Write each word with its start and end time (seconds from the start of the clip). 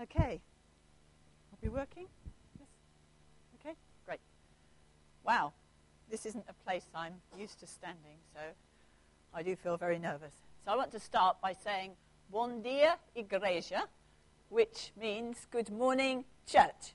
Okay. 0.00 0.40
Are 1.52 1.58
we 1.60 1.68
working? 1.68 2.06
Yes. 2.58 2.68
Okay, 3.60 3.74
great. 4.06 4.20
Wow, 5.24 5.52
this 6.08 6.24
isn't 6.24 6.44
a 6.48 6.52
place 6.64 6.84
I'm 6.94 7.14
used 7.36 7.58
to 7.60 7.66
standing, 7.66 8.18
so 8.32 8.40
I 9.34 9.42
do 9.42 9.56
feel 9.56 9.76
very 9.76 9.98
nervous. 9.98 10.34
So 10.64 10.70
I 10.70 10.76
want 10.76 10.92
to 10.92 11.00
start 11.00 11.40
by 11.42 11.52
saying 11.52 11.92
Bon 12.30 12.62
dia, 12.62 12.96
igreja, 13.16 13.82
which 14.50 14.92
means 15.00 15.48
good 15.50 15.70
morning, 15.70 16.24
church. 16.46 16.94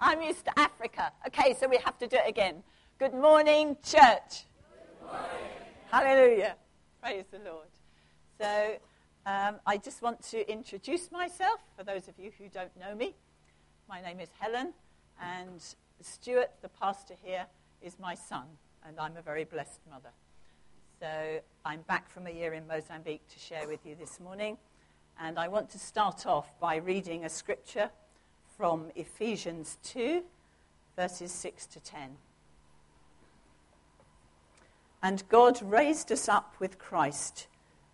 I'm 0.00 0.22
used 0.22 0.46
to 0.46 0.58
Africa. 0.58 1.12
Okay, 1.26 1.54
so 1.58 1.68
we 1.68 1.76
have 1.84 1.98
to 1.98 2.06
do 2.06 2.16
it 2.16 2.28
again. 2.28 2.62
Good 2.98 3.12
morning, 3.12 3.76
church. 3.82 4.46
Good 5.00 5.06
morning. 5.06 5.28
Hallelujah. 5.90 6.56
Praise 7.02 7.24
the 7.30 7.38
Lord. 7.38 7.73
So 8.40 8.76
um, 9.26 9.56
I 9.64 9.76
just 9.76 10.02
want 10.02 10.20
to 10.30 10.50
introduce 10.50 11.12
myself 11.12 11.60
for 11.76 11.84
those 11.84 12.08
of 12.08 12.18
you 12.18 12.32
who 12.36 12.48
don't 12.48 12.76
know 12.78 12.94
me. 12.94 13.14
My 13.88 14.00
name 14.00 14.18
is 14.18 14.28
Helen, 14.40 14.72
and 15.22 15.62
Stuart, 16.00 16.50
the 16.60 16.68
pastor 16.68 17.14
here, 17.22 17.46
is 17.80 17.96
my 18.00 18.16
son, 18.16 18.44
and 18.84 18.98
I'm 18.98 19.16
a 19.16 19.22
very 19.22 19.44
blessed 19.44 19.80
mother. 19.88 20.10
So 21.00 21.40
I'm 21.64 21.82
back 21.82 22.08
from 22.08 22.26
a 22.26 22.30
year 22.30 22.54
in 22.54 22.66
Mozambique 22.66 23.22
to 23.28 23.38
share 23.38 23.68
with 23.68 23.86
you 23.86 23.94
this 23.94 24.18
morning, 24.18 24.58
and 25.20 25.38
I 25.38 25.46
want 25.46 25.70
to 25.70 25.78
start 25.78 26.26
off 26.26 26.58
by 26.58 26.76
reading 26.76 27.24
a 27.24 27.28
scripture 27.28 27.90
from 28.56 28.90
Ephesians 28.96 29.78
2, 29.84 30.24
verses 30.96 31.30
6 31.30 31.66
to 31.66 31.80
10. 31.80 32.16
And 35.04 35.22
God 35.28 35.62
raised 35.62 36.10
us 36.10 36.28
up 36.28 36.56
with 36.58 36.78
Christ 36.78 37.46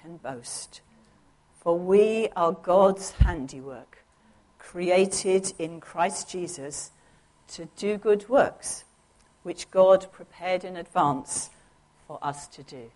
can 0.00 0.16
boast. 0.16 0.80
For 1.60 1.78
we 1.78 2.28
are 2.34 2.52
God's 2.52 3.12
handiwork, 3.12 4.04
created 4.58 5.52
in 5.58 5.80
Christ 5.80 6.30
Jesus 6.30 6.90
to 7.48 7.66
do 7.76 7.98
good 7.98 8.28
works, 8.28 8.84
which 9.42 9.70
God 9.70 10.06
prepared 10.12 10.64
in 10.64 10.76
advance 10.76 11.50
for 12.06 12.18
us 12.22 12.46
to 12.48 12.62
do. 12.62 12.90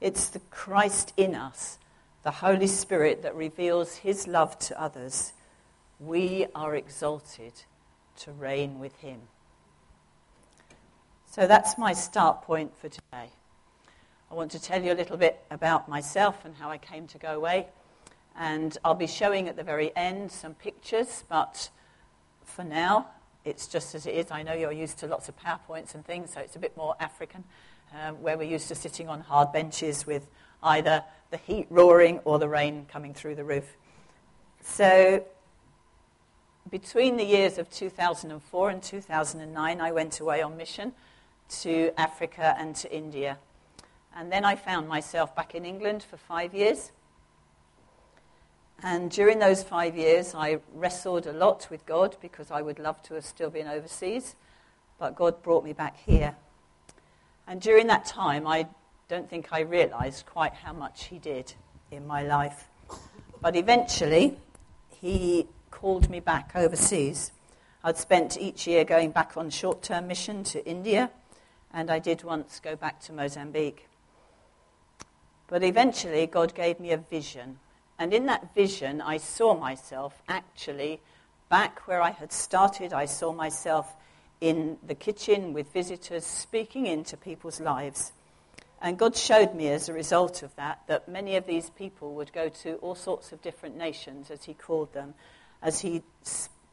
It's 0.00 0.28
the 0.28 0.40
Christ 0.50 1.12
in 1.16 1.34
us, 1.34 1.78
the 2.22 2.30
Holy 2.30 2.68
Spirit, 2.68 3.22
that 3.22 3.34
reveals 3.34 3.96
his 3.96 4.26
love 4.26 4.58
to 4.60 4.80
others. 4.80 5.32
We 5.98 6.46
are 6.54 6.74
exalted 6.74 7.52
to 8.20 8.32
reign 8.32 8.78
with 8.78 8.96
him. 8.98 9.20
So 11.26 11.46
that's 11.46 11.76
my 11.76 11.92
start 11.92 12.42
point 12.42 12.76
for 12.76 12.88
today. 12.88 13.30
I 14.30 14.34
want 14.34 14.50
to 14.50 14.60
tell 14.60 14.82
you 14.82 14.92
a 14.92 14.94
little 14.94 15.16
bit 15.16 15.42
about 15.50 15.88
myself 15.88 16.44
and 16.44 16.54
how 16.54 16.68
I 16.70 16.76
came 16.76 17.06
to 17.08 17.18
go 17.18 17.34
away. 17.34 17.68
And 18.36 18.76
I'll 18.84 18.94
be 18.94 19.06
showing 19.06 19.48
at 19.48 19.56
the 19.56 19.62
very 19.62 19.90
end 19.96 20.30
some 20.30 20.52
pictures, 20.52 21.24
but 21.30 21.70
for 22.44 22.62
now, 22.62 23.06
it's 23.46 23.66
just 23.66 23.94
as 23.94 24.04
it 24.04 24.14
is. 24.14 24.30
I 24.30 24.42
know 24.42 24.52
you're 24.52 24.70
used 24.70 24.98
to 24.98 25.06
lots 25.06 25.30
of 25.30 25.36
PowerPoints 25.38 25.94
and 25.94 26.04
things, 26.04 26.34
so 26.34 26.40
it's 26.40 26.56
a 26.56 26.58
bit 26.58 26.76
more 26.76 26.94
African, 27.00 27.42
um, 27.98 28.20
where 28.20 28.36
we're 28.36 28.50
used 28.50 28.68
to 28.68 28.74
sitting 28.74 29.08
on 29.08 29.22
hard 29.22 29.50
benches 29.50 30.06
with 30.06 30.26
either 30.62 31.04
the 31.30 31.38
heat 31.38 31.66
roaring 31.70 32.18
or 32.24 32.38
the 32.38 32.50
rain 32.50 32.84
coming 32.92 33.14
through 33.14 33.34
the 33.34 33.44
roof. 33.44 33.76
So, 34.60 35.24
between 36.70 37.16
the 37.16 37.24
years 37.24 37.56
of 37.56 37.70
2004 37.70 38.70
and 38.70 38.82
2009, 38.82 39.80
I 39.80 39.90
went 39.90 40.20
away 40.20 40.42
on 40.42 40.58
mission 40.58 40.92
to 41.62 41.92
Africa 41.96 42.54
and 42.58 42.76
to 42.76 42.94
India. 42.94 43.38
And 44.18 44.32
then 44.32 44.44
I 44.44 44.56
found 44.56 44.88
myself 44.88 45.36
back 45.36 45.54
in 45.54 45.64
England 45.64 46.02
for 46.02 46.16
five 46.16 46.52
years. 46.52 46.90
And 48.82 49.12
during 49.12 49.38
those 49.38 49.62
five 49.62 49.96
years, 49.96 50.34
I 50.34 50.58
wrestled 50.74 51.28
a 51.28 51.32
lot 51.32 51.68
with 51.70 51.86
God 51.86 52.16
because 52.20 52.50
I 52.50 52.60
would 52.60 52.80
love 52.80 53.00
to 53.04 53.14
have 53.14 53.24
still 53.24 53.48
been 53.48 53.68
overseas. 53.68 54.34
But 54.98 55.14
God 55.14 55.40
brought 55.40 55.62
me 55.62 55.72
back 55.72 55.96
here. 56.04 56.34
And 57.46 57.60
during 57.60 57.86
that 57.86 58.06
time, 58.06 58.44
I 58.44 58.66
don't 59.08 59.30
think 59.30 59.52
I 59.52 59.60
realized 59.60 60.26
quite 60.26 60.52
how 60.52 60.72
much 60.72 61.04
He 61.04 61.20
did 61.20 61.54
in 61.92 62.04
my 62.04 62.24
life. 62.24 62.66
But 63.40 63.54
eventually, 63.54 64.36
He 65.00 65.46
called 65.70 66.10
me 66.10 66.18
back 66.18 66.56
overseas. 66.56 67.30
I'd 67.84 67.96
spent 67.96 68.36
each 68.36 68.66
year 68.66 68.84
going 68.84 69.12
back 69.12 69.36
on 69.36 69.50
short 69.50 69.80
term 69.80 70.08
mission 70.08 70.42
to 70.44 70.66
India, 70.66 71.12
and 71.72 71.88
I 71.88 72.00
did 72.00 72.24
once 72.24 72.58
go 72.58 72.74
back 72.74 72.98
to 73.02 73.12
Mozambique. 73.12 73.87
But 75.48 75.64
eventually, 75.64 76.26
God 76.26 76.54
gave 76.54 76.78
me 76.78 76.92
a 76.92 76.98
vision. 76.98 77.58
And 77.98 78.12
in 78.12 78.26
that 78.26 78.54
vision, 78.54 79.00
I 79.00 79.16
saw 79.16 79.54
myself 79.54 80.22
actually 80.28 81.00
back 81.48 81.88
where 81.88 82.02
I 82.02 82.10
had 82.10 82.32
started. 82.32 82.92
I 82.92 83.06
saw 83.06 83.32
myself 83.32 83.96
in 84.40 84.76
the 84.86 84.94
kitchen 84.94 85.52
with 85.52 85.72
visitors, 85.72 86.24
speaking 86.24 86.86
into 86.86 87.16
people's 87.16 87.60
lives. 87.60 88.12
And 88.80 88.98
God 88.98 89.16
showed 89.16 89.54
me 89.54 89.68
as 89.68 89.88
a 89.88 89.92
result 89.92 90.42
of 90.42 90.54
that 90.56 90.82
that 90.86 91.08
many 91.08 91.34
of 91.34 91.46
these 91.46 91.70
people 91.70 92.14
would 92.14 92.32
go 92.32 92.48
to 92.48 92.74
all 92.76 92.94
sorts 92.94 93.32
of 93.32 93.42
different 93.42 93.76
nations, 93.76 94.30
as 94.30 94.44
He 94.44 94.54
called 94.54 94.92
them, 94.92 95.14
as 95.62 95.80
He, 95.80 96.02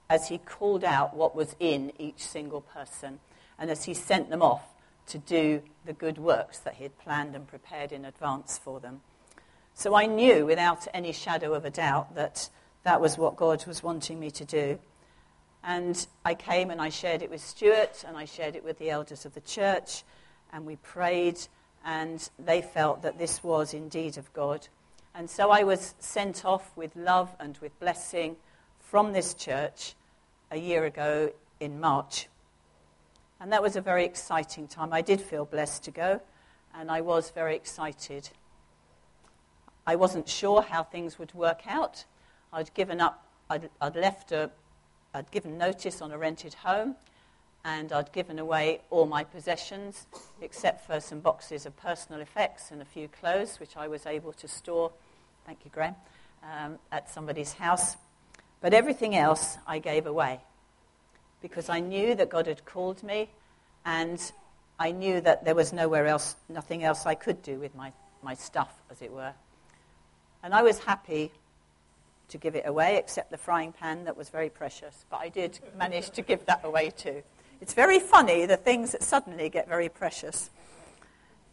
as 0.09 0.27
he 0.27 0.37
called 0.37 0.83
out 0.83 1.15
what 1.15 1.35
was 1.35 1.55
in 1.59 1.91
each 1.97 2.19
single 2.19 2.61
person, 2.61 3.19
and 3.57 3.71
as 3.71 3.85
He 3.85 3.95
sent 3.95 4.29
them 4.29 4.43
off 4.43 4.74
to 5.07 5.17
do 5.17 5.61
the 5.85 5.93
good 5.93 6.17
works 6.17 6.59
that 6.59 6.75
he 6.75 6.83
had 6.83 6.97
planned 6.97 7.35
and 7.35 7.47
prepared 7.47 7.91
in 7.91 8.05
advance 8.05 8.57
for 8.57 8.79
them. 8.79 9.01
So 9.73 9.95
I 9.95 10.05
knew 10.05 10.45
without 10.45 10.87
any 10.93 11.11
shadow 11.11 11.53
of 11.53 11.65
a 11.65 11.69
doubt 11.69 12.15
that 12.15 12.49
that 12.83 13.01
was 13.01 13.17
what 13.17 13.35
God 13.35 13.65
was 13.65 13.83
wanting 13.83 14.19
me 14.19 14.31
to 14.31 14.45
do. 14.45 14.79
And 15.63 16.05
I 16.23 16.35
came 16.35 16.69
and 16.69 16.81
I 16.81 16.89
shared 16.89 17.21
it 17.21 17.29
with 17.29 17.41
Stuart 17.41 18.03
and 18.07 18.15
I 18.15 18.25
shared 18.25 18.55
it 18.55 18.63
with 18.63 18.77
the 18.77 18.89
elders 18.89 19.25
of 19.25 19.33
the 19.33 19.41
church 19.41 20.03
and 20.53 20.65
we 20.65 20.77
prayed 20.77 21.39
and 21.83 22.29
they 22.39 22.61
felt 22.61 23.01
that 23.01 23.17
this 23.17 23.43
was 23.43 23.73
indeed 23.73 24.17
of 24.17 24.31
God. 24.33 24.67
And 25.13 25.29
so 25.29 25.49
I 25.49 25.63
was 25.63 25.95
sent 25.99 26.45
off 26.45 26.75
with 26.75 26.95
love 26.95 27.35
and 27.39 27.57
with 27.59 27.77
blessing 27.79 28.35
from 28.79 29.13
this 29.13 29.33
church 29.33 29.93
a 30.51 30.57
year 30.57 30.85
ago 30.85 31.31
in 31.59 31.79
March. 31.79 32.27
And 33.39 33.51
that 33.51 33.61
was 33.61 33.75
a 33.75 33.81
very 33.81 34.05
exciting 34.05 34.67
time. 34.67 34.93
I 34.93 35.01
did 35.01 35.19
feel 35.19 35.45
blessed 35.45 35.83
to 35.85 35.91
go, 35.91 36.21
and 36.73 36.89
I 36.89 37.01
was 37.01 37.31
very 37.31 37.55
excited. 37.55 38.29
I 39.85 39.95
wasn't 39.95 40.29
sure 40.29 40.61
how 40.61 40.83
things 40.83 41.19
would 41.19 41.33
work 41.33 41.67
out. 41.67 42.05
I'd 42.53 42.73
given 42.73 43.01
up, 43.01 43.27
I'd, 43.49 43.69
I'd 43.81 43.95
left 43.95 44.31
a, 44.31 44.51
I'd 45.13 45.29
given 45.31 45.57
notice 45.57 46.01
on 46.01 46.11
a 46.11 46.17
rented 46.17 46.53
home, 46.53 46.95
and 47.65 47.91
I'd 47.91 48.11
given 48.13 48.39
away 48.39 48.81
all 48.89 49.05
my 49.05 49.23
possessions, 49.23 50.07
except 50.41 50.87
for 50.87 50.99
some 50.99 51.19
boxes 51.19 51.65
of 51.65 51.75
personal 51.75 52.21
effects 52.21 52.71
and 52.71 52.81
a 52.81 52.85
few 52.85 53.07
clothes, 53.09 53.59
which 53.59 53.75
I 53.75 53.87
was 53.87 54.05
able 54.05 54.31
to 54.33 54.47
store, 54.47 54.91
thank 55.45 55.65
you, 55.65 55.71
Graham, 55.73 55.95
um, 56.43 56.79
at 56.91 57.09
somebody's 57.09 57.53
house. 57.53 57.97
But 58.61 58.73
everything 58.73 59.15
else 59.15 59.57
I 59.67 59.79
gave 59.79 60.05
away 60.05 60.39
because 61.41 61.69
I 61.69 61.79
knew 61.79 62.15
that 62.15 62.29
God 62.29 62.47
had 62.47 62.65
called 62.65 63.03
me 63.03 63.29
and 63.85 64.19
I 64.79 64.91
knew 64.91 65.21
that 65.21 65.45
there 65.45 65.55
was 65.55 65.71
nowhere 65.71 66.07
else, 66.07 66.35
nothing 66.49 66.83
else 66.83 67.05
I 67.05 67.15
could 67.15 67.41
do 67.41 67.59
with 67.59 67.75
my, 67.75 67.93
my 68.21 68.33
stuff, 68.33 68.73
as 68.91 69.01
it 69.01 69.11
were. 69.11 69.33
And 70.43 70.53
I 70.53 70.63
was 70.63 70.79
happy 70.79 71.31
to 72.29 72.37
give 72.37 72.55
it 72.55 72.63
away, 72.65 72.97
except 72.97 73.31
the 73.31 73.37
frying 73.37 73.71
pan 73.71 74.05
that 74.05 74.17
was 74.17 74.29
very 74.29 74.49
precious. 74.49 75.05
But 75.09 75.17
I 75.17 75.29
did 75.29 75.59
manage 75.77 76.09
to 76.11 76.21
give 76.21 76.45
that 76.47 76.61
away 76.63 76.89
too. 76.89 77.23
It's 77.61 77.73
very 77.73 77.99
funny, 77.99 78.45
the 78.45 78.57
things 78.57 78.91
that 78.91 79.03
suddenly 79.03 79.49
get 79.49 79.69
very 79.69 79.89
precious. 79.89 80.49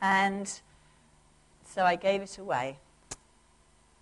And 0.00 0.50
so 1.64 1.84
I 1.84 1.96
gave 1.96 2.22
it 2.22 2.38
away. 2.38 2.78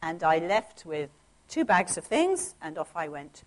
And 0.03 0.23
I 0.23 0.39
left 0.39 0.87
with 0.87 1.11
two 1.49 1.65
bags 1.65 1.99
of 1.99 2.05
things, 2.05 2.55
and 2.63 2.79
off 2.79 2.93
I 2.97 3.09
went. 3.09 3.43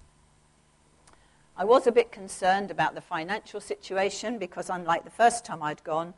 I 1.56 1.66
was 1.66 1.86
a 1.86 1.92
bit 1.92 2.12
concerned 2.12 2.72
about 2.72 2.96
the 2.96 3.02
financial 3.02 3.62
situation 3.62 4.40
because, 4.40 4.72
unlike 4.72 5.04
the 5.04 5.12
first 5.12 5.46
time 5.46 5.62
I'd 5.62 5.84
gone, 5.84 6.16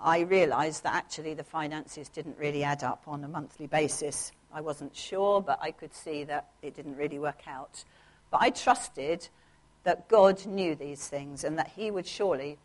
I 0.00 0.20
realised 0.20 0.84
that 0.84 0.94
actually 0.94 1.34
the 1.34 1.44
finances 1.44 2.08
didn't 2.08 2.38
really 2.38 2.64
add 2.64 2.82
up 2.82 3.02
on 3.06 3.22
a 3.24 3.28
monthly 3.28 3.66
basis. 3.66 4.32
I 4.50 4.62
wasn't 4.62 4.96
sure, 4.96 5.42
but 5.42 5.58
I 5.60 5.70
could 5.70 5.94
see 5.94 6.24
that 6.24 6.48
it 6.62 6.74
didn't 6.74 6.96
really 6.96 7.18
work 7.18 7.42
out. 7.46 7.84
But 8.30 8.40
I 8.40 8.48
trusted 8.48 9.28
that 9.82 10.08
God 10.08 10.46
knew 10.46 10.74
these 10.74 11.08
things 11.08 11.44
and 11.44 11.58
that 11.58 11.72
He 11.76 11.90
would 11.90 12.06
surely 12.06 12.56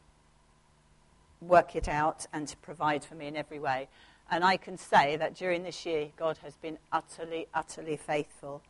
work 1.42 1.76
it 1.76 1.90
out 1.90 2.28
and 2.32 2.48
to 2.48 2.56
provide 2.58 3.04
for 3.04 3.16
me 3.16 3.28
in 3.28 3.36
every 3.36 3.60
way. 3.60 3.90
And 4.32 4.46
I 4.46 4.56
can 4.56 4.78
say 4.78 5.18
that 5.18 5.36
during 5.36 5.64
this 5.64 5.86
year, 5.86 6.10
God 6.16 6.38
has 6.44 6.56
been 6.56 6.78
utterly, 6.94 7.48
utterly 7.54 7.98
faithful. 7.98 8.62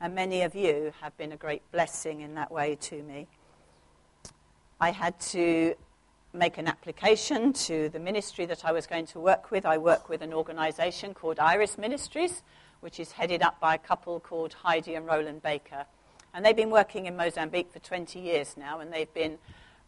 And 0.00 0.14
many 0.14 0.42
of 0.42 0.54
you 0.54 0.92
have 1.00 1.16
been 1.16 1.32
a 1.32 1.36
great 1.36 1.62
blessing 1.72 2.20
in 2.20 2.34
that 2.34 2.50
way 2.50 2.76
to 2.76 3.02
me. 3.02 3.26
I 4.80 4.90
had 4.90 5.18
to 5.32 5.74
make 6.32 6.58
an 6.58 6.66
application 6.66 7.52
to 7.52 7.88
the 7.88 7.98
ministry 7.98 8.44
that 8.46 8.64
I 8.64 8.72
was 8.72 8.86
going 8.86 9.06
to 9.06 9.20
work 9.20 9.50
with. 9.50 9.64
I 9.64 9.78
work 9.78 10.08
with 10.08 10.20
an 10.20 10.34
organization 10.34 11.14
called 11.14 11.38
Iris 11.38 11.78
Ministries, 11.78 12.42
which 12.80 13.00
is 13.00 13.12
headed 13.12 13.42
up 13.42 13.58
by 13.58 13.74
a 13.74 13.78
couple 13.78 14.20
called 14.20 14.52
Heidi 14.52 14.94
and 14.94 15.06
Rolland 15.06 15.42
Baker. 15.42 15.86
And 16.34 16.44
they've 16.44 16.54
been 16.54 16.70
working 16.70 17.06
in 17.06 17.16
Mozambique 17.16 17.72
for 17.72 17.78
20 17.78 18.20
years 18.20 18.56
now, 18.56 18.80
and 18.80 18.92
they've 18.92 19.12
been 19.14 19.38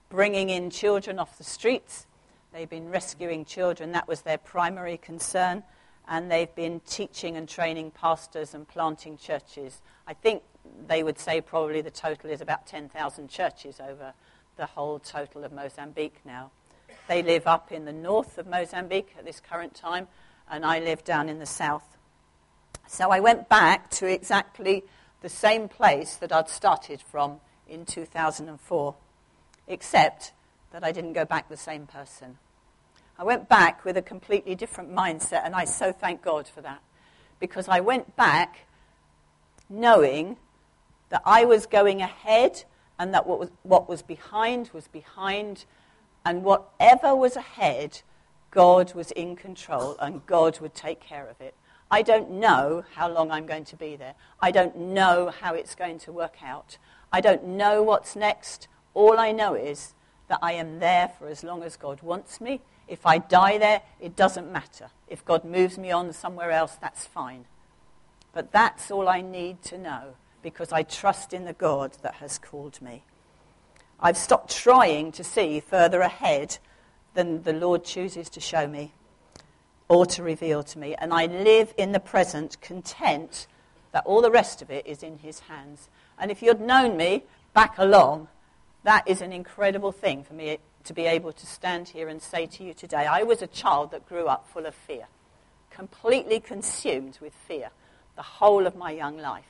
bringing 0.09 0.49
in 0.49 0.71
children 0.71 1.19
off 1.19 1.37
the 1.37 1.45
streets 1.45 2.07
They've 2.53 2.69
been 2.69 2.91
rescuing 2.91 3.45
children, 3.45 3.93
that 3.93 4.09
was 4.09 4.23
their 4.23 4.39
primary 4.39 4.97
concern, 4.97 5.63
and 6.09 6.31
they've 6.31 6.55
been 6.55 6.81
teaching 6.81 7.37
and 7.37 7.49
training 7.49 7.91
pastors 7.91 8.55
and 8.55 8.67
planting 8.67 9.19
churches. 9.19 9.83
I 10.07 10.15
think 10.15 10.43
they 10.87 11.03
would 11.03 11.19
say 11.19 11.41
probably 11.41 11.83
the 11.83 11.91
total 11.91 12.31
is 12.31 12.41
about 12.41 12.67
10,000 12.67 13.29
churches 13.29 13.79
over 13.79 14.15
the 14.57 14.67
whole 14.67 14.99
total 14.99 15.45
of 15.45 15.53
Mozambique 15.53 16.21
now. 16.25 16.51
They 17.09 17.23
live 17.23 17.47
up 17.47 17.71
in 17.71 17.85
the 17.85 17.93
north 17.93 18.39
of 18.39 18.47
Mozambique 18.47 19.15
at 19.19 19.25
this 19.25 19.41
current 19.41 19.75
time, 19.75 20.09
and 20.51 20.65
I 20.65 20.79
live 20.79 21.05
down 21.05 21.29
in 21.29 21.39
the 21.39 21.47
south. 21.47 21.97
So 22.87 23.11
I 23.11 23.21
went 23.21 23.49
back 23.49 23.91
to 23.93 24.07
exactly 24.07 24.85
the 25.21 25.29
same 25.29 25.69
place 25.69 26.17
that 26.17 26.33
I'd 26.33 26.49
started 26.49 27.03
from 27.03 27.41
in 27.69 27.85
2004, 27.85 28.95
except 29.67 30.33
that 30.73 30.85
I 30.85 30.93
didn't 30.93 31.13
go 31.13 31.27
back 31.27 31.49
the 31.49 31.57
same 31.57 31.87
person. 31.87 32.39
I 33.19 33.25
went 33.25 33.49
back 33.49 33.85
with 33.85 33.97
a 33.97 34.03
completely 34.03 34.55
different 34.55 34.95
mindset, 34.95 35.45
and 35.45 35.55
I 35.55 35.65
so 35.65 35.93
thank 35.93 36.23
God 36.23 36.47
for 36.47 36.61
that. 36.61 36.81
Because 37.41 37.69
I 37.69 37.81
went 37.81 38.17
back 38.17 38.67
knowing 39.69 40.37
that 41.09 41.23
I 41.25 41.45
was 41.45 41.67
going 41.67 42.01
ahead 42.01 42.65
and 42.99 43.13
that 43.15 43.27
what 43.27 43.39
was, 43.39 43.51
what 43.63 43.89
was 43.89 44.03
behind 44.03 44.71
was 44.73 44.89
behind, 44.89 45.65
and 46.25 46.45
whatever 46.45 47.15
was 47.15 47.37
ahead, 47.37 48.03
God 48.51 48.95
was 48.95 49.11
in 49.13 49.37
control 49.37 49.97
and 50.01 50.25
God 50.27 50.61
would 50.61 50.75
take 50.75 51.01
care 51.01 51.29
of 51.29 51.41
it. 51.41 51.55
I 51.91 52.03
don't 52.03 52.31
know 52.31 52.85
how 52.95 53.11
long 53.11 53.31
I'm 53.31 53.47
going 53.47 53.65
to 53.65 53.77
be 53.77 53.97
there. 53.97 54.15
I 54.41 54.51
don't 54.51 54.77
know 54.77 55.33
how 55.41 55.55
it's 55.55 55.75
going 55.75 55.99
to 56.01 56.13
work 56.13 56.37
out. 56.45 56.79
I 57.13 57.21
don't 57.21 57.45
know 57.45 57.83
what's 57.83 58.15
next. 58.15 58.69
All 58.95 59.19
I 59.19 59.33
know 59.33 59.55
is 59.55 59.95
that 60.29 60.39
I 60.43 60.53
am 60.53 60.81
there 60.81 61.09
for 61.09 61.29
as 61.29 61.43
long 61.43 61.63
as 61.63 61.77
God 61.77 62.03
wants 62.03 62.41
me. 62.41 62.61
If 62.89 63.07
I 63.07 63.19
die 63.19 63.59
there, 63.59 63.83
it 64.01 64.17
doesn't 64.17 64.51
matter. 64.51 64.91
If 65.09 65.25
God 65.25 65.45
moves 65.45 65.79
me 65.79 65.91
on 65.91 66.13
somewhere 66.13 66.51
else, 66.51 66.77
that's 66.81 67.07
fine. 67.07 67.45
But 68.33 68.53
that's 68.53 68.91
all 68.91 69.09
I 69.09 69.21
need 69.21 69.63
to 69.65 69.79
know 69.79 70.15
because 70.43 70.73
I 70.73 70.83
trust 70.83 71.33
in 71.33 71.45
the 71.45 71.53
God 71.53 71.97
that 72.03 72.15
has 72.15 72.39
called 72.39 72.81
me. 72.81 73.05
I've 74.01 74.17
stopped 74.17 74.57
trying 74.57 75.13
to 75.13 75.25
see 75.25 75.61
further 75.61 76.01
ahead 76.01 76.59
than 77.15 77.43
the 77.43 77.53
Lord 77.53 77.85
chooses 77.85 78.31
to 78.31 78.41
show 78.41 78.67
me 78.67 78.93
or 79.89 80.07
to 80.07 80.23
reveal 80.23 80.63
to 80.63 80.79
me. 80.79 80.95
And 80.95 81.13
I 81.13 81.27
live 81.27 81.75
in 81.77 81.93
the 81.93 82.01
present, 82.01 82.61
content 82.61 83.47
that 83.93 84.05
all 84.07 84.23
the 84.23 84.31
rest 84.31 84.63
of 84.63 84.71
it 84.71 84.87
is 84.87 85.03
in 85.03 85.19
His 85.19 85.41
hands. 85.41 85.89
And 86.19 86.31
if 86.31 86.43
you'd 86.43 86.61
known 86.61 86.97
me 86.97 87.25
back 87.55 87.77
along, 87.79 88.29
that 88.85 89.09
is 89.09 89.21
an 89.21 89.33
incredible 89.33 89.93
thing 89.93 90.23
for 90.23 90.35
me 90.35 90.59
to 90.85 90.95
be 90.95 91.07
able 91.07 91.33
to 91.33 91.47
stand 91.47 91.89
here 91.89 92.09
and 92.09 92.21
say 92.21 92.47
to 92.47 92.65
you 92.65 92.75
today. 92.75 93.07
I 93.07 93.23
was 93.23 93.43
a 93.43 93.47
child 93.47 93.91
that 93.91 94.09
grew 94.09 94.27
up 94.27 94.49
full 94.49 94.67
of 94.67 94.75
fear, 94.75 95.07
completely 95.71 96.41
consumed 96.41 97.19
with 97.21 97.35
fear 97.35 97.71
the 98.17 98.23
whole 98.23 98.67
of 98.67 98.75
my 98.75 98.91
young 98.91 99.17
life. 99.17 99.45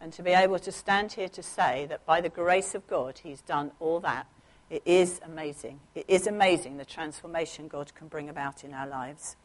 And 0.00 0.12
to 0.14 0.22
be 0.22 0.30
able 0.30 0.58
to 0.60 0.72
stand 0.72 1.12
here 1.12 1.28
to 1.28 1.42
say 1.42 1.86
that 1.90 2.06
by 2.06 2.22
the 2.22 2.30
grace 2.30 2.74
of 2.74 2.86
God, 2.86 3.20
He's 3.22 3.42
done 3.42 3.72
all 3.80 4.00
that, 4.00 4.26
it 4.70 4.82
is 4.86 5.20
amazing. 5.24 5.80
It 5.94 6.06
is 6.08 6.26
amazing 6.26 6.78
the 6.78 6.84
transformation 6.84 7.68
God 7.68 7.94
can 7.94 8.08
bring 8.08 8.28
about 8.28 8.64
in 8.64 8.72
our 8.72 8.86
lives. 8.86 9.36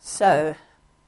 So, 0.00 0.56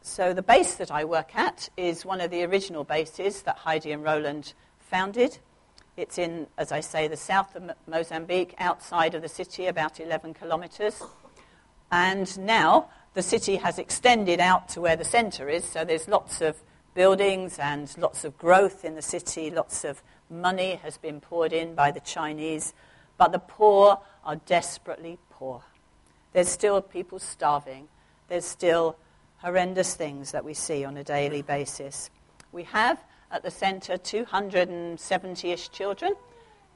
so 0.01 0.33
the 0.33 0.43
base 0.43 0.75
that 0.77 0.91
I 0.91 1.05
work 1.05 1.35
at 1.35 1.71
is 1.77 2.05
one 2.05 2.21
of 2.21 2.31
the 2.31 2.45
original 2.45 2.85
bases 2.85 3.43
that 3.43 3.59
Heidi 3.59 3.91
and 3.91 4.05
Rolland 4.05 4.53
founded. 4.79 5.39
It's 5.97 6.19
in, 6.19 6.47
as 6.59 6.73
I 6.73 6.81
say, 6.81 7.09
the 7.09 7.17
south 7.17 7.57
of 7.57 7.71
Mozambique, 7.87 8.55
outside 8.59 9.15
of 9.15 9.23
the 9.23 9.29
city, 9.29 9.67
about 9.67 9.99
11 9.99 10.35
kilometres. 10.35 11.03
And 11.91 12.39
now 12.39 12.91
the 13.15 13.23
city 13.23 13.57
has 13.57 13.79
extended 13.79 14.39
out 14.39 14.69
to 14.71 14.81
where 14.81 14.97
the 14.97 15.05
centre 15.05 15.49
is, 15.49 15.65
so 15.65 15.85
there's 15.85 16.07
lots 16.07 16.43
of 16.43 16.57
buildings 16.95 17.59
and 17.59 17.95
lots 17.97 18.25
of 18.25 18.37
growth 18.37 18.85
in 18.85 18.95
the 18.95 19.03
city, 19.03 19.51
lots 19.51 19.85
of 19.85 20.03
money 20.29 20.75
has 20.83 20.99
been 20.99 21.21
poured 21.21 21.53
in 21.53 21.75
by 21.75 21.91
the 21.91 22.01
Chinese, 22.01 22.75
but 23.17 23.33
the 23.33 23.39
poor 23.39 23.99
are 24.25 24.37
desperately 24.37 25.19
poor. 25.31 25.63
There's 26.33 26.49
still 26.49 26.83
people 26.83 27.19
starving. 27.19 27.89
There's 28.29 28.45
still 28.45 28.97
horrendous 29.39 29.95
things 29.95 30.33
that 30.33 30.45
we 30.45 30.53
see 30.53 30.85
on 30.85 30.97
a 30.97 31.05
daily 31.05 31.41
basis. 31.41 32.11
We 32.53 32.65
have 32.65 33.03
at 33.31 33.43
the 33.43 33.51
centre 33.51 33.97
270 33.97 35.51
ish 35.51 35.71
children. 35.71 36.15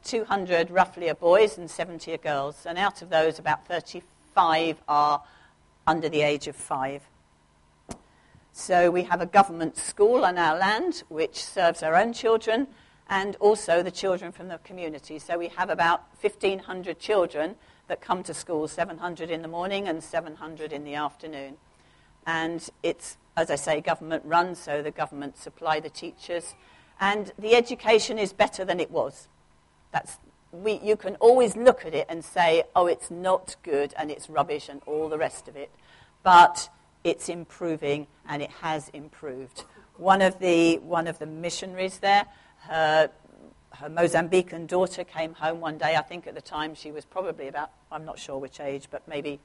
200 0.04 0.70
roughly 0.70 1.08
are 1.10 1.14
boys 1.14 1.58
and 1.58 1.70
70 1.70 2.14
are 2.14 2.18
girls. 2.18 2.66
And 2.66 2.78
out 2.78 3.02
of 3.02 3.10
those, 3.10 3.38
about 3.38 3.66
35 3.66 4.82
are 4.88 5.22
under 5.86 6.08
the 6.08 6.22
age 6.22 6.48
of 6.48 6.56
five. 6.56 7.02
So 8.52 8.90
we 8.90 9.04
have 9.04 9.20
a 9.20 9.26
government 9.26 9.76
school 9.76 10.24
on 10.24 10.36
our 10.36 10.56
land 10.58 11.02
which 11.08 11.42
serves 11.42 11.82
our 11.82 11.94
own 11.94 12.12
children 12.12 12.66
and 13.08 13.36
also 13.36 13.82
the 13.82 13.90
children 13.90 14.32
from 14.32 14.48
the 14.48 14.58
community. 14.58 15.18
So 15.18 15.38
we 15.38 15.48
have 15.48 15.70
about 15.70 16.04
1,500 16.20 16.98
children 16.98 17.56
that 17.88 18.00
come 18.00 18.22
to 18.22 18.34
school, 18.34 18.68
700 18.68 19.30
in 19.30 19.42
the 19.42 19.48
morning 19.48 19.88
and 19.88 20.02
700 20.02 20.72
in 20.72 20.84
the 20.84 20.94
afternoon. 20.94 21.56
And 22.26 22.68
it's 22.82 23.16
as 23.40 23.50
I 23.50 23.56
say, 23.56 23.80
government 23.80 24.22
run, 24.24 24.54
so 24.54 24.82
the 24.82 24.90
government 24.90 25.36
supply 25.36 25.80
the 25.80 25.90
teachers. 25.90 26.54
And 27.00 27.32
the 27.38 27.54
education 27.54 28.18
is 28.18 28.32
better 28.32 28.64
than 28.64 28.78
it 28.78 28.90
was. 28.90 29.28
That's, 29.90 30.18
we, 30.52 30.80
you 30.82 30.96
can 30.96 31.16
always 31.16 31.56
look 31.56 31.84
at 31.86 31.94
it 31.94 32.06
and 32.08 32.24
say, 32.24 32.64
oh, 32.76 32.86
it's 32.86 33.10
not 33.10 33.56
good 33.62 33.94
and 33.96 34.10
it's 34.10 34.28
rubbish 34.28 34.68
and 34.68 34.82
all 34.86 35.08
the 35.08 35.18
rest 35.18 35.48
of 35.48 35.56
it. 35.56 35.70
But 36.22 36.68
it's 37.02 37.28
improving 37.28 38.06
and 38.28 38.42
it 38.42 38.50
has 38.60 38.90
improved. 38.90 39.64
One 39.96 40.20
of 40.20 40.38
the, 40.38 40.78
one 40.78 41.06
of 41.06 41.18
the 41.18 41.26
missionaries 41.26 41.98
there, 41.98 42.26
her, 42.68 43.10
her 43.70 43.88
Mozambican 43.88 44.66
daughter 44.66 45.04
came 45.04 45.34
home 45.34 45.60
one 45.60 45.78
day. 45.78 45.96
I 45.96 46.02
think 46.02 46.26
at 46.26 46.34
the 46.34 46.42
time 46.42 46.74
she 46.74 46.92
was 46.92 47.06
probably 47.06 47.48
about, 47.48 47.70
I'm 47.90 48.04
not 48.04 48.18
sure 48.18 48.38
which 48.38 48.60
age, 48.60 48.88
but 48.90 49.08
maybe 49.08 49.40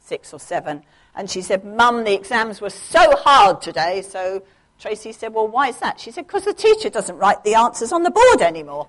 six 0.00 0.32
or 0.32 0.40
seven. 0.40 0.82
And 1.14 1.30
she 1.30 1.42
said, 1.42 1.64
Mum, 1.64 2.04
the 2.04 2.14
exams 2.14 2.60
were 2.60 2.70
so 2.70 3.16
hard 3.16 3.60
today. 3.60 4.02
So 4.02 4.42
Tracy 4.78 5.12
said, 5.12 5.34
Well, 5.34 5.48
why 5.48 5.68
is 5.68 5.78
that? 5.78 6.00
She 6.00 6.10
said, 6.10 6.26
Because 6.26 6.44
the 6.44 6.54
teacher 6.54 6.90
doesn't 6.90 7.16
write 7.16 7.44
the 7.44 7.54
answers 7.54 7.92
on 7.92 8.02
the 8.02 8.10
board 8.10 8.40
anymore. 8.40 8.88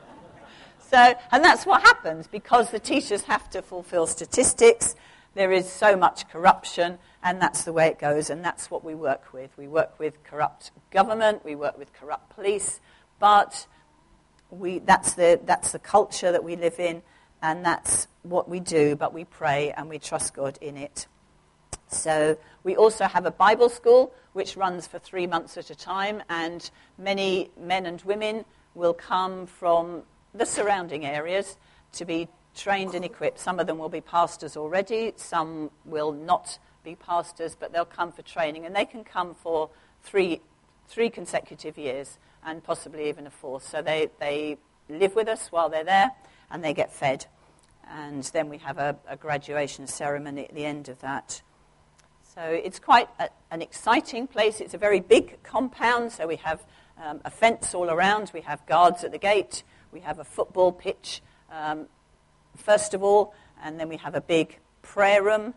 so, 0.90 1.14
and 1.32 1.44
that's 1.44 1.66
what 1.66 1.82
happens 1.82 2.26
because 2.26 2.70
the 2.70 2.78
teachers 2.78 3.24
have 3.24 3.50
to 3.50 3.62
fulfill 3.62 4.06
statistics. 4.06 4.94
There 5.34 5.52
is 5.52 5.70
so 5.70 5.96
much 5.96 6.28
corruption, 6.28 6.98
and 7.22 7.40
that's 7.40 7.64
the 7.64 7.72
way 7.72 7.86
it 7.86 7.98
goes, 8.00 8.30
and 8.30 8.44
that's 8.44 8.70
what 8.70 8.84
we 8.84 8.94
work 8.94 9.32
with. 9.32 9.56
We 9.56 9.68
work 9.68 9.98
with 9.98 10.22
corrupt 10.24 10.72
government, 10.90 11.44
we 11.44 11.54
work 11.54 11.78
with 11.78 11.92
corrupt 11.92 12.30
police, 12.34 12.80
but 13.20 13.66
we, 14.50 14.80
that's, 14.80 15.14
the, 15.14 15.40
that's 15.44 15.70
the 15.70 15.78
culture 15.78 16.32
that 16.32 16.42
we 16.42 16.56
live 16.56 16.80
in, 16.80 17.02
and 17.42 17.64
that's 17.64 18.08
what 18.22 18.48
we 18.48 18.60
do, 18.60 18.96
but 18.96 19.14
we 19.14 19.24
pray 19.24 19.72
and 19.76 19.88
we 19.88 19.98
trust 19.98 20.34
God 20.34 20.58
in 20.60 20.76
it. 20.76 21.06
So 21.88 22.38
we 22.62 22.76
also 22.76 23.04
have 23.04 23.26
a 23.26 23.30
Bible 23.30 23.68
school 23.68 24.12
which 24.32 24.56
runs 24.56 24.86
for 24.86 24.98
three 24.98 25.26
months 25.26 25.56
at 25.56 25.70
a 25.70 25.74
time, 25.74 26.22
and 26.28 26.70
many 26.98 27.50
men 27.58 27.86
and 27.86 28.00
women 28.02 28.44
will 28.74 28.94
come 28.94 29.46
from 29.46 30.02
the 30.32 30.46
surrounding 30.46 31.04
areas 31.04 31.56
to 31.92 32.04
be 32.04 32.28
trained 32.54 32.94
and 32.94 33.04
equipped. 33.04 33.40
Some 33.40 33.58
of 33.58 33.66
them 33.66 33.78
will 33.78 33.88
be 33.88 34.00
pastors 34.00 34.56
already, 34.56 35.12
some 35.16 35.70
will 35.84 36.12
not 36.12 36.58
be 36.84 36.94
pastors, 36.94 37.56
but 37.58 37.72
they'll 37.72 37.84
come 37.84 38.12
for 38.12 38.22
training, 38.22 38.66
and 38.66 38.74
they 38.74 38.84
can 38.84 39.02
come 39.02 39.34
for 39.34 39.70
three, 40.02 40.40
three 40.86 41.10
consecutive 41.10 41.76
years 41.76 42.18
and 42.44 42.62
possibly 42.62 43.08
even 43.08 43.26
a 43.26 43.30
fourth. 43.30 43.66
So 43.66 43.82
they, 43.82 44.10
they 44.20 44.58
live 44.88 45.14
with 45.14 45.28
us 45.28 45.48
while 45.50 45.68
they're 45.68 45.84
there 45.84 46.12
and 46.50 46.62
they 46.64 46.74
get 46.74 46.92
fed. 46.92 47.26
and 47.88 48.22
then 48.24 48.48
we 48.48 48.58
have 48.58 48.78
a, 48.78 48.96
a 49.08 49.16
graduation 49.16 49.86
ceremony 49.86 50.44
at 50.44 50.54
the 50.54 50.64
end 50.64 50.88
of 50.88 51.00
that. 51.00 51.42
So 52.34 52.42
it's 52.42 52.78
quite 52.78 53.08
a, 53.18 53.28
an 53.50 53.60
exciting 53.62 54.28
place. 54.28 54.60
It's 54.60 54.74
a 54.74 54.78
very 54.78 55.00
big 55.00 55.42
compound, 55.42 56.12
so 56.12 56.26
we 56.26 56.36
have 56.36 56.64
um, 57.02 57.20
a 57.24 57.30
fence 57.30 57.74
all 57.74 57.90
around, 57.90 58.30
we 58.32 58.42
have 58.42 58.64
guards 58.66 59.02
at 59.02 59.10
the 59.10 59.18
gate, 59.18 59.64
we 59.90 60.00
have 60.00 60.18
a 60.18 60.24
football 60.24 60.70
pitch, 60.70 61.22
um, 61.50 61.86
first 62.56 62.94
of 62.94 63.02
all, 63.02 63.34
and 63.62 63.80
then 63.80 63.88
we 63.88 63.96
have 63.96 64.14
a 64.14 64.20
big 64.20 64.58
prayer 64.82 65.22
room. 65.22 65.54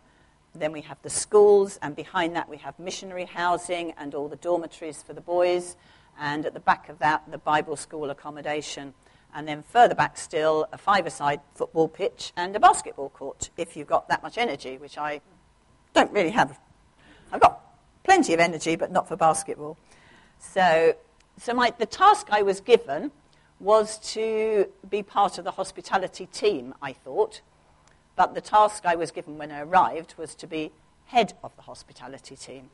Then 0.56 0.72
we 0.72 0.82
have 0.82 0.98
the 1.02 1.10
schools, 1.10 1.78
and 1.82 1.96
behind 1.96 2.36
that 2.36 2.48
we 2.48 2.58
have 2.58 2.78
missionary 2.78 3.24
housing 3.24 3.92
and 3.98 4.14
all 4.14 4.28
the 4.28 4.36
dormitories 4.36 5.02
for 5.02 5.12
the 5.12 5.20
boys. 5.20 5.76
And 6.18 6.46
at 6.46 6.54
the 6.54 6.60
back 6.60 6.88
of 6.88 7.00
that, 7.00 7.24
the 7.28 7.38
Bible 7.38 7.76
school 7.76 8.10
accommodation. 8.10 8.94
And 9.34 9.48
then 9.48 9.64
further 9.64 9.96
back 9.96 10.16
still, 10.16 10.68
a 10.72 10.78
five-a-side 10.78 11.40
football 11.54 11.88
pitch 11.88 12.32
and 12.36 12.54
a 12.54 12.60
basketball 12.60 13.08
court, 13.08 13.50
if 13.56 13.76
you've 13.76 13.88
got 13.88 14.08
that 14.08 14.22
much 14.22 14.38
energy, 14.38 14.78
which 14.78 14.96
I 14.96 15.20
don't 15.92 16.12
really 16.12 16.30
have. 16.30 16.58
I've 17.32 17.40
got 17.40 17.60
plenty 18.04 18.32
of 18.32 18.40
energy, 18.40 18.76
but 18.76 18.92
not 18.92 19.08
for 19.08 19.16
basketball. 19.16 19.76
So, 20.38 20.94
so 21.38 21.52
my, 21.52 21.72
the 21.76 21.86
task 21.86 22.28
I 22.30 22.42
was 22.42 22.60
given 22.60 23.10
was 23.58 23.98
to 24.12 24.66
be 24.88 25.02
part 25.02 25.38
of 25.38 25.44
the 25.44 25.52
hospitality 25.52 26.26
team, 26.26 26.74
I 26.80 26.92
thought. 26.92 27.40
But 28.14 28.34
the 28.34 28.40
task 28.40 28.86
I 28.86 28.94
was 28.94 29.10
given 29.10 29.38
when 29.38 29.50
I 29.50 29.60
arrived 29.60 30.14
was 30.16 30.34
to 30.36 30.46
be 30.46 30.70
head 31.06 31.34
of 31.42 31.54
the 31.56 31.62
hospitality 31.62 32.36
team, 32.36 32.70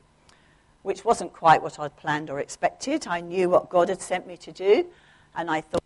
which 0.82 1.04
wasn't 1.04 1.32
quite 1.32 1.62
what 1.62 1.78
I'd 1.78 1.96
planned 1.96 2.28
or 2.28 2.38
expected. 2.38 3.06
I 3.06 3.20
knew 3.20 3.48
what 3.48 3.70
God 3.70 3.88
had 3.88 4.02
sent 4.02 4.26
me 4.26 4.36
to 4.38 4.52
do, 4.52 4.86
and 5.34 5.50
I 5.50 5.62
thought, 5.62 5.82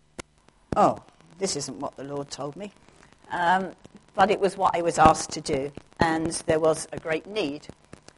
oh, 0.75 0.97
this 1.37 1.55
isn't 1.55 1.79
what 1.79 1.95
the 1.95 2.03
Lord 2.03 2.29
told 2.29 2.55
me. 2.55 2.71
Um, 3.31 3.71
but 4.13 4.31
it 4.31 4.39
was 4.39 4.57
what 4.57 4.75
I 4.75 4.81
was 4.81 4.97
asked 4.97 5.31
to 5.31 5.41
do, 5.41 5.71
and 5.99 6.31
there 6.47 6.59
was 6.59 6.87
a 6.91 6.99
great 6.99 7.27
need. 7.27 7.67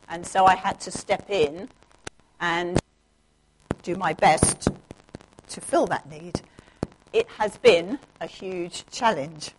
And 0.09 0.25
so 0.25 0.45
I 0.45 0.55
had 0.55 0.79
to 0.81 0.91
step 0.91 1.29
in 1.29 1.69
and 2.39 2.79
do 3.83 3.95
my 3.95 4.13
best 4.13 4.69
to 5.49 5.61
fill 5.61 5.87
that 5.87 6.09
need. 6.09 6.41
It 7.13 7.27
has 7.37 7.57
been 7.57 7.99
a 8.21 8.27
huge 8.27 8.85
challenge. 8.91 9.51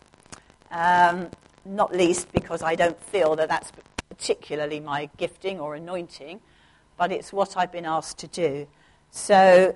Um, 0.71 1.29
not 1.65 1.93
least 1.93 2.31
because 2.31 2.61
I 2.61 2.75
don't 2.75 2.99
feel 3.01 3.35
that 3.35 3.49
that's 3.49 3.71
particularly 4.09 4.79
my 4.79 5.09
gifting 5.17 5.59
or 5.59 5.75
anointing, 5.75 6.41
but 6.97 7.11
it's 7.11 7.33
what 7.33 7.57
I've 7.57 7.71
been 7.71 7.85
asked 7.85 8.17
to 8.19 8.27
do. 8.27 8.67
So 9.11 9.75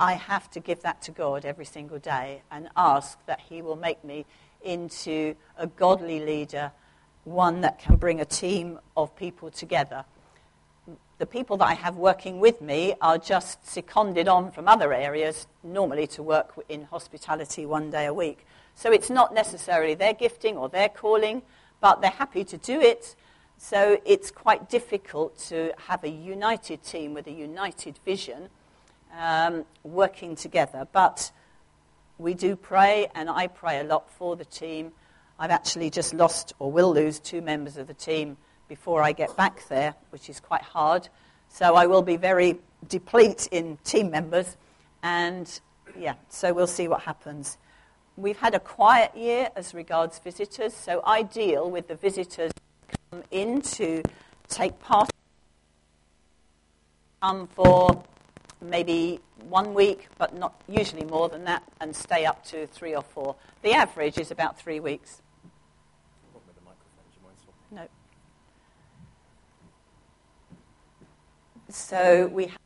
I 0.00 0.14
have 0.14 0.50
to 0.52 0.60
give 0.60 0.80
that 0.80 1.02
to 1.02 1.10
God 1.10 1.44
every 1.44 1.66
single 1.66 1.98
day 1.98 2.40
and 2.50 2.70
ask 2.74 3.18
that 3.26 3.38
He 3.38 3.60
will 3.60 3.76
make 3.76 4.02
me 4.02 4.24
into 4.62 5.34
a 5.58 5.66
godly 5.66 6.20
leader, 6.20 6.72
one 7.24 7.60
that 7.60 7.78
can 7.78 7.96
bring 7.96 8.18
a 8.18 8.24
team 8.24 8.78
of 8.96 9.14
people 9.14 9.50
together. 9.50 10.06
The 11.18 11.26
people 11.26 11.58
that 11.58 11.68
I 11.68 11.74
have 11.74 11.96
working 11.96 12.40
with 12.40 12.62
me 12.62 12.94
are 13.02 13.18
just 13.18 13.68
seconded 13.68 14.26
on 14.26 14.50
from 14.52 14.68
other 14.68 14.94
areas, 14.94 15.46
normally 15.62 16.06
to 16.08 16.22
work 16.22 16.54
in 16.70 16.84
hospitality 16.84 17.66
one 17.66 17.90
day 17.90 18.06
a 18.06 18.14
week. 18.14 18.46
So 18.74 18.90
it's 18.90 19.10
not 19.10 19.34
necessarily 19.34 19.92
their 19.92 20.14
gifting 20.14 20.56
or 20.56 20.70
their 20.70 20.88
calling, 20.88 21.42
but 21.82 22.00
they're 22.00 22.10
happy 22.10 22.44
to 22.44 22.56
do 22.56 22.80
it. 22.80 23.14
So 23.58 24.00
it's 24.06 24.30
quite 24.30 24.70
difficult 24.70 25.38
to 25.48 25.74
have 25.88 26.04
a 26.04 26.08
united 26.08 26.82
team 26.82 27.12
with 27.12 27.26
a 27.26 27.32
united 27.32 27.98
vision 27.98 28.48
um, 29.16 29.64
working 29.82 30.36
together. 30.36 30.86
But 30.92 31.30
we 32.18 32.34
do 32.34 32.56
pray, 32.56 33.08
and 33.14 33.30
I 33.30 33.46
pray 33.46 33.80
a 33.80 33.84
lot 33.84 34.10
for 34.10 34.36
the 34.36 34.44
team. 34.44 34.92
I've 35.38 35.50
actually 35.50 35.90
just 35.90 36.12
lost 36.12 36.52
or 36.58 36.70
will 36.70 36.92
lose 36.92 37.18
two 37.18 37.40
members 37.40 37.76
of 37.76 37.86
the 37.86 37.94
team 37.94 38.36
before 38.68 39.02
I 39.02 39.12
get 39.12 39.36
back 39.36 39.66
there, 39.68 39.94
which 40.10 40.28
is 40.28 40.38
quite 40.38 40.62
hard. 40.62 41.08
So 41.48 41.74
I 41.74 41.86
will 41.86 42.02
be 42.02 42.16
very 42.16 42.58
deplete 42.88 43.48
in 43.50 43.78
team 43.84 44.10
members. 44.10 44.56
And 45.02 45.60
yeah, 45.98 46.14
so 46.28 46.52
we'll 46.52 46.66
see 46.66 46.88
what 46.88 47.02
happens. 47.02 47.58
We've 48.16 48.38
had 48.38 48.54
a 48.54 48.60
quiet 48.60 49.16
year 49.16 49.48
as 49.56 49.72
regards 49.72 50.18
visitors, 50.18 50.74
so 50.74 51.00
I 51.04 51.22
deal 51.22 51.70
with 51.70 51.88
the 51.88 51.94
visitors 51.94 52.52
come 53.10 53.22
in 53.30 53.62
to 53.62 54.02
take 54.48 54.78
part, 54.78 55.10
come 57.22 57.46
for 57.46 58.04
maybe 58.60 59.20
one 59.48 59.74
week, 59.74 60.08
but 60.18 60.36
not 60.36 60.60
usually 60.68 61.04
more 61.04 61.28
than 61.28 61.44
that, 61.44 61.62
and 61.80 61.94
stay 61.94 62.24
up 62.24 62.44
to 62.46 62.66
three 62.66 62.94
or 62.94 63.02
four. 63.02 63.36
The 63.62 63.72
average 63.72 64.18
is 64.18 64.30
about 64.30 64.58
three 64.58 64.80
weeks. 64.80 65.22
No. 67.70 67.86
So 71.68 72.26
we 72.28 72.46
have 72.46 72.58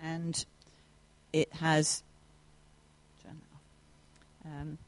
and 0.00 0.44
it 1.32 1.52
has. 1.54 2.02
Um, 4.44 4.78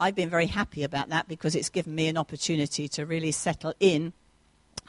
I've 0.00 0.14
been 0.14 0.30
very 0.30 0.46
happy 0.46 0.84
about 0.84 1.08
that 1.08 1.28
because 1.28 1.54
it's 1.54 1.68
given 1.68 1.94
me 1.94 2.06
an 2.08 2.16
opportunity 2.16 2.88
to 2.88 3.04
really 3.04 3.32
settle 3.32 3.74
in 3.80 4.12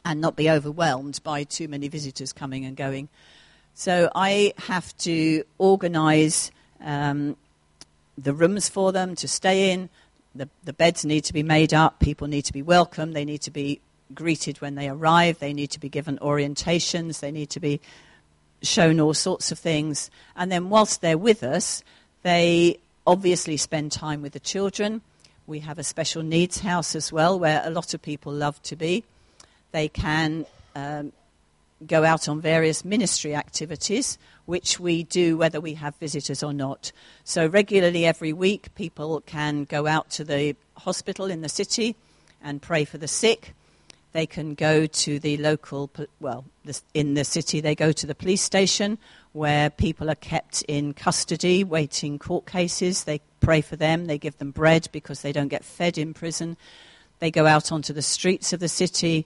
and 0.06 0.22
not 0.22 0.36
be 0.36 0.50
overwhelmed 0.50 1.20
by 1.24 1.44
too 1.44 1.68
many 1.68 1.88
visitors 1.88 2.32
coming 2.32 2.64
and 2.64 2.78
going. 2.78 3.10
So 3.74 4.12
I 4.14 4.54
have 4.58 4.96
to 5.00 5.44
organise 5.58 6.52
um, 6.82 7.38
the 8.18 8.34
rooms 8.34 8.70
for 8.70 8.92
them 8.92 9.16
to 9.16 9.28
stay 9.28 9.72
in. 9.72 9.90
The, 10.36 10.48
the 10.64 10.74
beds 10.74 11.04
need 11.04 11.24
to 11.26 11.34
be 11.34 11.44
made 11.44 11.74
up. 11.74 12.00
People 12.00 12.28
need 12.28 12.46
to 12.46 12.54
be 12.54 12.62
welcomed. 12.62 13.16
They 13.16 13.26
need 13.26 13.42
to 13.42 13.52
be 13.52 13.82
greeted 14.14 14.62
when 14.62 14.76
they 14.76 14.90
arrive. 14.90 15.40
They 15.40 15.54
need 15.54 15.72
to 15.72 15.80
be 15.80 15.90
given 15.90 16.18
orientations. 16.20 17.20
They 17.20 17.32
need 17.32 17.50
to 17.52 17.60
be 17.60 17.82
shown 18.62 19.00
all 19.00 19.14
sorts 19.14 19.52
of 19.52 19.58
things. 19.58 20.12
And 20.36 20.52
then, 20.52 20.70
whilst 20.70 21.02
they're 21.02 21.18
with 21.18 21.44
us, 21.44 21.84
they 22.24 22.80
obviously 23.10 23.58
spend 23.58 23.92
time 23.92 24.22
with 24.22 24.34
the 24.34 24.40
children. 24.40 25.02
We 25.48 25.62
have 25.62 25.80
a 25.80 25.84
special 25.84 26.22
needs 26.22 26.60
house 26.60 26.96
as 26.96 27.12
well, 27.12 27.40
where 27.40 27.60
a 27.66 27.72
lot 27.72 27.96
of 27.96 28.04
people 28.04 28.32
love 28.32 28.62
to 28.62 28.76
be. 28.76 29.04
They 29.72 29.88
can 29.88 30.46
um, 30.76 31.12
go 31.88 32.06
out 32.06 32.30
on 32.30 32.40
various 32.40 32.86
ministry 32.86 33.34
activities, 33.34 34.20
which 34.46 34.80
we 34.80 35.06
do 35.06 35.38
whether 35.38 35.60
we 35.60 35.74
have 35.74 35.96
visitors 35.96 36.44
or 36.44 36.54
not. 36.54 36.92
So, 37.24 37.48
regularly 37.48 38.06
every 38.06 38.32
week, 38.32 38.76
people 38.76 39.22
can 39.22 39.64
go 39.64 39.88
out 39.88 40.12
to 40.12 40.24
the 40.24 40.56
hospital 40.78 41.32
in 41.32 41.42
the 41.42 41.50
city 41.50 41.96
and 42.44 42.62
pray 42.62 42.86
for 42.86 43.00
the 43.00 43.08
sick. 43.08 43.56
They 44.12 44.28
can 44.28 44.54
go 44.54 44.86
to 44.86 45.18
the 45.18 45.38
local, 45.38 45.90
well, 46.20 46.46
in 46.94 47.16
the 47.16 47.24
city, 47.24 47.60
they 47.60 47.74
go 47.74 47.92
to 47.92 48.06
the 48.06 48.14
police 48.14 48.44
station 48.44 49.00
where 49.34 49.70
people 49.70 50.10
are 50.10 50.16
kept 50.16 50.64
in 50.64 50.94
custody 50.94 51.64
waiting 51.64 52.20
court 52.20 52.46
cases. 52.46 53.04
They 53.04 53.22
pray 53.40 53.62
for 53.62 53.76
them, 53.76 54.06
they 54.06 54.18
give 54.18 54.38
them 54.38 54.52
bread 54.52 54.88
because 54.92 55.22
they 55.22 55.32
don't 55.32 55.48
get 55.48 55.64
fed 55.64 55.98
in 55.98 56.14
prison. 56.14 56.58
They 57.20 57.32
go 57.32 57.46
out 57.46 57.72
onto 57.72 57.94
the 57.94 58.02
streets 58.02 58.54
of 58.54 58.60
the 58.60 58.68
city 58.68 59.26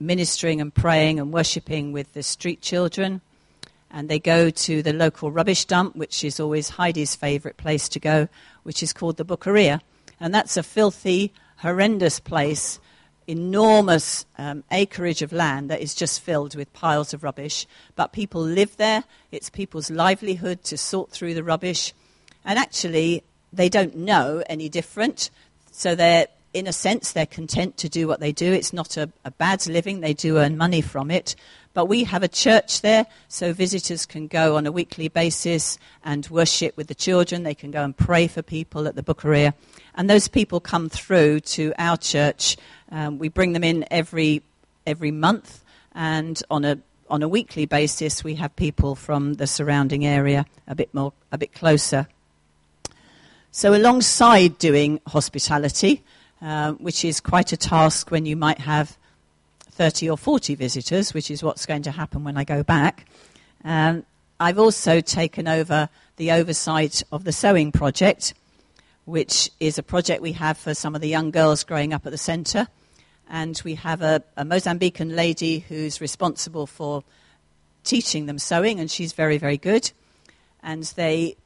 ministering 0.00 0.60
and 0.60 0.74
praying 0.74 1.18
and 1.18 1.32
worshipping 1.32 1.92
with 1.92 2.12
the 2.14 2.22
street 2.22 2.60
children. 2.60 3.20
And 3.90 4.08
they 4.08 4.18
go 4.18 4.50
to 4.50 4.82
the 4.82 4.92
local 4.92 5.30
rubbish 5.30 5.64
dump, 5.64 5.96
which 5.96 6.22
is 6.22 6.38
always 6.38 6.70
Heidi's 6.70 7.16
favourite 7.16 7.56
place 7.56 7.88
to 7.90 8.00
go, 8.00 8.28
which 8.62 8.82
is 8.82 8.92
called 8.92 9.16
the 9.16 9.24
Buccaria. 9.24 9.80
And 10.20 10.34
that's 10.34 10.56
a 10.56 10.62
filthy, 10.62 11.32
horrendous 11.58 12.20
place 12.20 12.80
enormous 13.28 14.24
um, 14.38 14.64
acreage 14.72 15.22
of 15.22 15.32
land 15.32 15.70
that 15.70 15.80
is 15.80 15.94
just 15.94 16.20
filled 16.20 16.56
with 16.56 16.72
piles 16.72 17.14
of 17.14 17.22
rubbish. 17.22 17.66
But 17.94 18.12
people 18.12 18.40
live 18.40 18.76
there. 18.78 19.04
It's 19.30 19.50
people's 19.50 19.90
livelihood 19.90 20.64
to 20.64 20.78
sort 20.78 21.10
through 21.10 21.34
the 21.34 21.44
rubbish. 21.44 21.92
And 22.44 22.58
actually, 22.58 23.22
they 23.52 23.68
don't 23.68 23.94
know 23.94 24.42
any 24.48 24.68
different. 24.68 25.30
So 25.70 25.94
they're, 25.94 26.26
in 26.54 26.66
a 26.66 26.72
sense, 26.72 27.12
they're 27.12 27.26
content 27.26 27.76
to 27.76 27.88
do 27.88 28.08
what 28.08 28.20
they 28.20 28.32
do. 28.32 28.50
It's 28.52 28.72
not 28.72 28.96
a, 28.96 29.12
a 29.24 29.30
bad 29.30 29.66
living. 29.66 30.00
They 30.00 30.14
do 30.14 30.38
earn 30.38 30.56
money 30.56 30.80
from 30.80 31.10
it. 31.10 31.36
But 31.74 31.84
we 31.84 32.04
have 32.04 32.22
a 32.22 32.28
church 32.28 32.80
there, 32.80 33.06
so 33.28 33.52
visitors 33.52 34.04
can 34.04 34.26
go 34.26 34.56
on 34.56 34.66
a 34.66 34.72
weekly 34.72 35.06
basis 35.06 35.78
and 36.02 36.26
worship 36.28 36.76
with 36.76 36.88
the 36.88 36.94
children. 36.94 37.42
They 37.42 37.54
can 37.54 37.70
go 37.70 37.84
and 37.84 37.96
pray 37.96 38.26
for 38.26 38.42
people 38.42 38.88
at 38.88 38.96
the 38.96 39.02
Buccaria. 39.02 39.52
And 39.94 40.08
those 40.08 40.26
people 40.26 40.58
come 40.58 40.88
through 40.88 41.40
to 41.40 41.72
our 41.78 41.96
church 41.96 42.56
um, 42.90 43.18
we 43.18 43.28
bring 43.28 43.52
them 43.52 43.64
in 43.64 43.84
every 43.90 44.42
every 44.86 45.10
month, 45.10 45.64
and 45.94 46.42
on 46.50 46.64
a 46.64 46.78
on 47.10 47.22
a 47.22 47.28
weekly 47.28 47.66
basis, 47.66 48.22
we 48.22 48.34
have 48.34 48.54
people 48.56 48.94
from 48.94 49.34
the 49.34 49.46
surrounding 49.46 50.04
area 50.04 50.46
a 50.66 50.74
bit 50.74 50.92
more 50.94 51.12
a 51.32 51.38
bit 51.38 51.52
closer. 51.52 52.06
So, 53.50 53.74
alongside 53.74 54.58
doing 54.58 55.00
hospitality, 55.06 56.02
uh, 56.42 56.72
which 56.72 57.04
is 57.04 57.20
quite 57.20 57.52
a 57.52 57.56
task 57.56 58.10
when 58.10 58.26
you 58.26 58.36
might 58.36 58.58
have 58.58 58.96
30 59.70 60.10
or 60.10 60.18
40 60.18 60.54
visitors, 60.54 61.14
which 61.14 61.30
is 61.30 61.42
what's 61.42 61.66
going 61.66 61.82
to 61.82 61.90
happen 61.90 62.24
when 62.24 62.36
I 62.36 62.44
go 62.44 62.62
back, 62.62 63.06
um, 63.64 64.04
I've 64.38 64.58
also 64.58 65.00
taken 65.00 65.48
over 65.48 65.88
the 66.16 66.30
oversight 66.32 67.02
of 67.10 67.24
the 67.24 67.32
sewing 67.32 67.72
project, 67.72 68.34
which 69.08 69.50
is 69.58 69.78
a 69.78 69.82
project 69.82 70.20
we 70.20 70.32
have 70.32 70.58
for 70.58 70.74
some 70.74 70.94
of 70.94 71.00
the 71.00 71.08
young 71.08 71.30
girls 71.30 71.64
growing 71.64 71.94
up 71.94 72.04
at 72.04 72.12
the 72.12 72.18
centre. 72.18 72.68
And 73.30 73.60
we 73.64 73.74
have 73.76 74.02
a, 74.02 74.22
a 74.36 74.44
Mozambican 74.44 75.16
lady 75.16 75.60
who's 75.60 76.02
responsible 76.02 76.66
for 76.66 77.02
teaching 77.84 78.26
them 78.26 78.38
sewing, 78.38 78.78
and 78.78 78.90
she's 78.90 79.14
very, 79.14 79.38
very 79.38 79.56
good. 79.56 79.90
And 80.62 80.84
they 80.96 81.36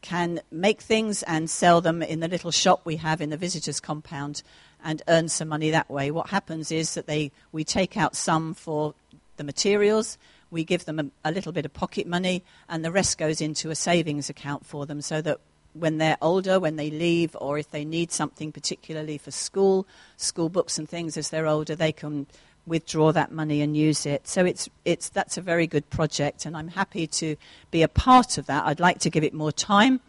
can 0.00 0.40
make 0.50 0.80
things 0.80 1.22
and 1.24 1.50
sell 1.50 1.82
them 1.82 2.02
in 2.02 2.20
the 2.20 2.28
little 2.28 2.50
shop 2.50 2.80
we 2.84 2.96
have 2.96 3.20
in 3.20 3.28
the 3.28 3.36
visitors 3.36 3.78
compound 3.78 4.42
and 4.82 5.02
earn 5.06 5.28
some 5.28 5.48
money 5.48 5.70
that 5.70 5.90
way. 5.90 6.10
What 6.10 6.30
happens 6.30 6.72
is 6.72 6.94
that 6.94 7.06
they, 7.06 7.30
we 7.52 7.62
take 7.62 7.94
out 7.94 8.16
some 8.16 8.54
for 8.54 8.94
the 9.36 9.44
materials, 9.44 10.16
we 10.50 10.64
give 10.64 10.86
them 10.86 10.98
a, 10.98 11.28
a 11.28 11.32
little 11.32 11.52
bit 11.52 11.66
of 11.66 11.74
pocket 11.74 12.06
money, 12.06 12.42
and 12.70 12.82
the 12.82 12.90
rest 12.90 13.18
goes 13.18 13.42
into 13.42 13.68
a 13.68 13.74
savings 13.74 14.30
account 14.30 14.64
for 14.64 14.86
them 14.86 15.02
so 15.02 15.20
that 15.20 15.40
when 15.74 15.98
they're 15.98 16.18
older, 16.20 16.60
when 16.60 16.76
they 16.76 16.90
leave, 16.90 17.36
or 17.40 17.58
if 17.58 17.70
they 17.70 17.84
need 17.84 18.12
something 18.12 18.52
particularly 18.52 19.18
for 19.18 19.30
school, 19.30 19.86
school 20.16 20.48
books 20.48 20.78
and 20.78 20.88
things 20.88 21.16
as 21.16 21.30
they're 21.30 21.46
older, 21.46 21.74
they 21.74 21.92
can 21.92 22.26
withdraw 22.66 23.12
that 23.12 23.32
money 23.32 23.60
and 23.60 23.76
use 23.76 24.06
it. 24.06 24.28
So 24.28 24.44
it's, 24.44 24.68
it's, 24.84 25.08
that's 25.08 25.36
a 25.36 25.40
very 25.40 25.66
good 25.66 25.88
project, 25.90 26.46
and 26.46 26.56
I'm 26.56 26.68
happy 26.68 27.06
to 27.08 27.36
be 27.70 27.82
a 27.82 27.88
part 27.88 28.38
of 28.38 28.46
that. 28.46 28.66
I'd 28.66 28.80
like 28.80 29.00
to 29.00 29.10
give 29.10 29.24
it 29.24 29.34
more 29.34 29.52
time, 29.52 30.00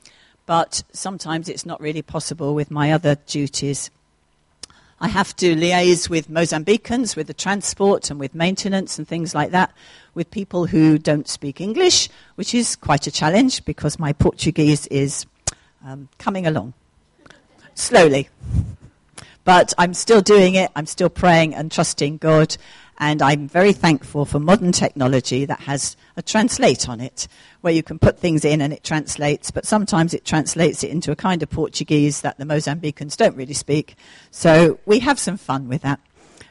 but 0.45 0.83
sometimes 0.91 1.49
it's 1.49 1.65
not 1.65 1.81
really 1.81 2.01
possible 2.01 2.53
with 2.53 2.69
my 2.69 2.91
other 2.91 3.15
duties. 3.25 3.89
I 4.99 5.07
have 5.07 5.35
to 5.37 5.55
liaise 5.55 6.09
with 6.09 6.29
Mozambicans, 6.29 7.15
with 7.15 7.27
the 7.27 7.33
transport 7.33 8.09
and 8.09 8.19
with 8.19 8.35
maintenance 8.35 8.97
and 8.97 9.07
things 9.07 9.35
like 9.35 9.51
that, 9.51 9.73
with 10.13 10.31
people 10.31 10.67
who 10.67 10.97
don't 10.97 11.27
speak 11.27 11.59
English, 11.59 12.09
which 12.35 12.53
is 12.53 12.75
quite 12.75 13.07
a 13.07 13.11
challenge 13.11 13.65
because 13.65 13.99
my 13.99 14.13
Portuguese 14.13 14.87
is 14.87 15.25
um, 15.85 16.09
coming 16.17 16.47
along 16.47 16.73
slowly. 17.75 18.29
But 19.43 19.73
I'm 19.77 19.93
still 19.93 20.21
doing 20.21 20.55
it. 20.55 20.71
I'm 20.75 20.85
still 20.85 21.09
praying 21.09 21.53
and 21.53 21.71
trusting 21.71 22.17
God. 22.17 22.55
And 22.99 23.21
I'm 23.21 23.49
very 23.49 23.73
thankful 23.73 24.23
for 24.23 24.39
modern 24.39 24.71
technology 24.71 25.45
that 25.45 25.61
has 25.61 25.97
a 26.15 26.21
translate 26.21 26.87
on 26.87 27.01
it, 27.01 27.27
where 27.61 27.73
you 27.73 27.83
can 27.83 27.99
put 27.99 28.19
things 28.19 28.45
in 28.45 28.61
and 28.61 28.71
it 28.71 28.83
translates, 28.83 29.49
but 29.51 29.65
sometimes 29.65 30.13
it 30.13 30.23
translates 30.23 30.83
it 30.83 30.91
into 30.91 31.11
a 31.11 31.15
kind 31.15 31.41
of 31.41 31.49
Portuguese 31.49 32.21
that 32.21 32.37
the 32.37 32.45
Mozambicans 32.45 33.17
don't 33.17 33.35
really 33.35 33.55
speak. 33.55 33.95
So 34.29 34.79
we 34.85 34.99
have 34.99 35.19
some 35.19 35.37
fun 35.37 35.67
with 35.67 35.81
that. 35.81 35.99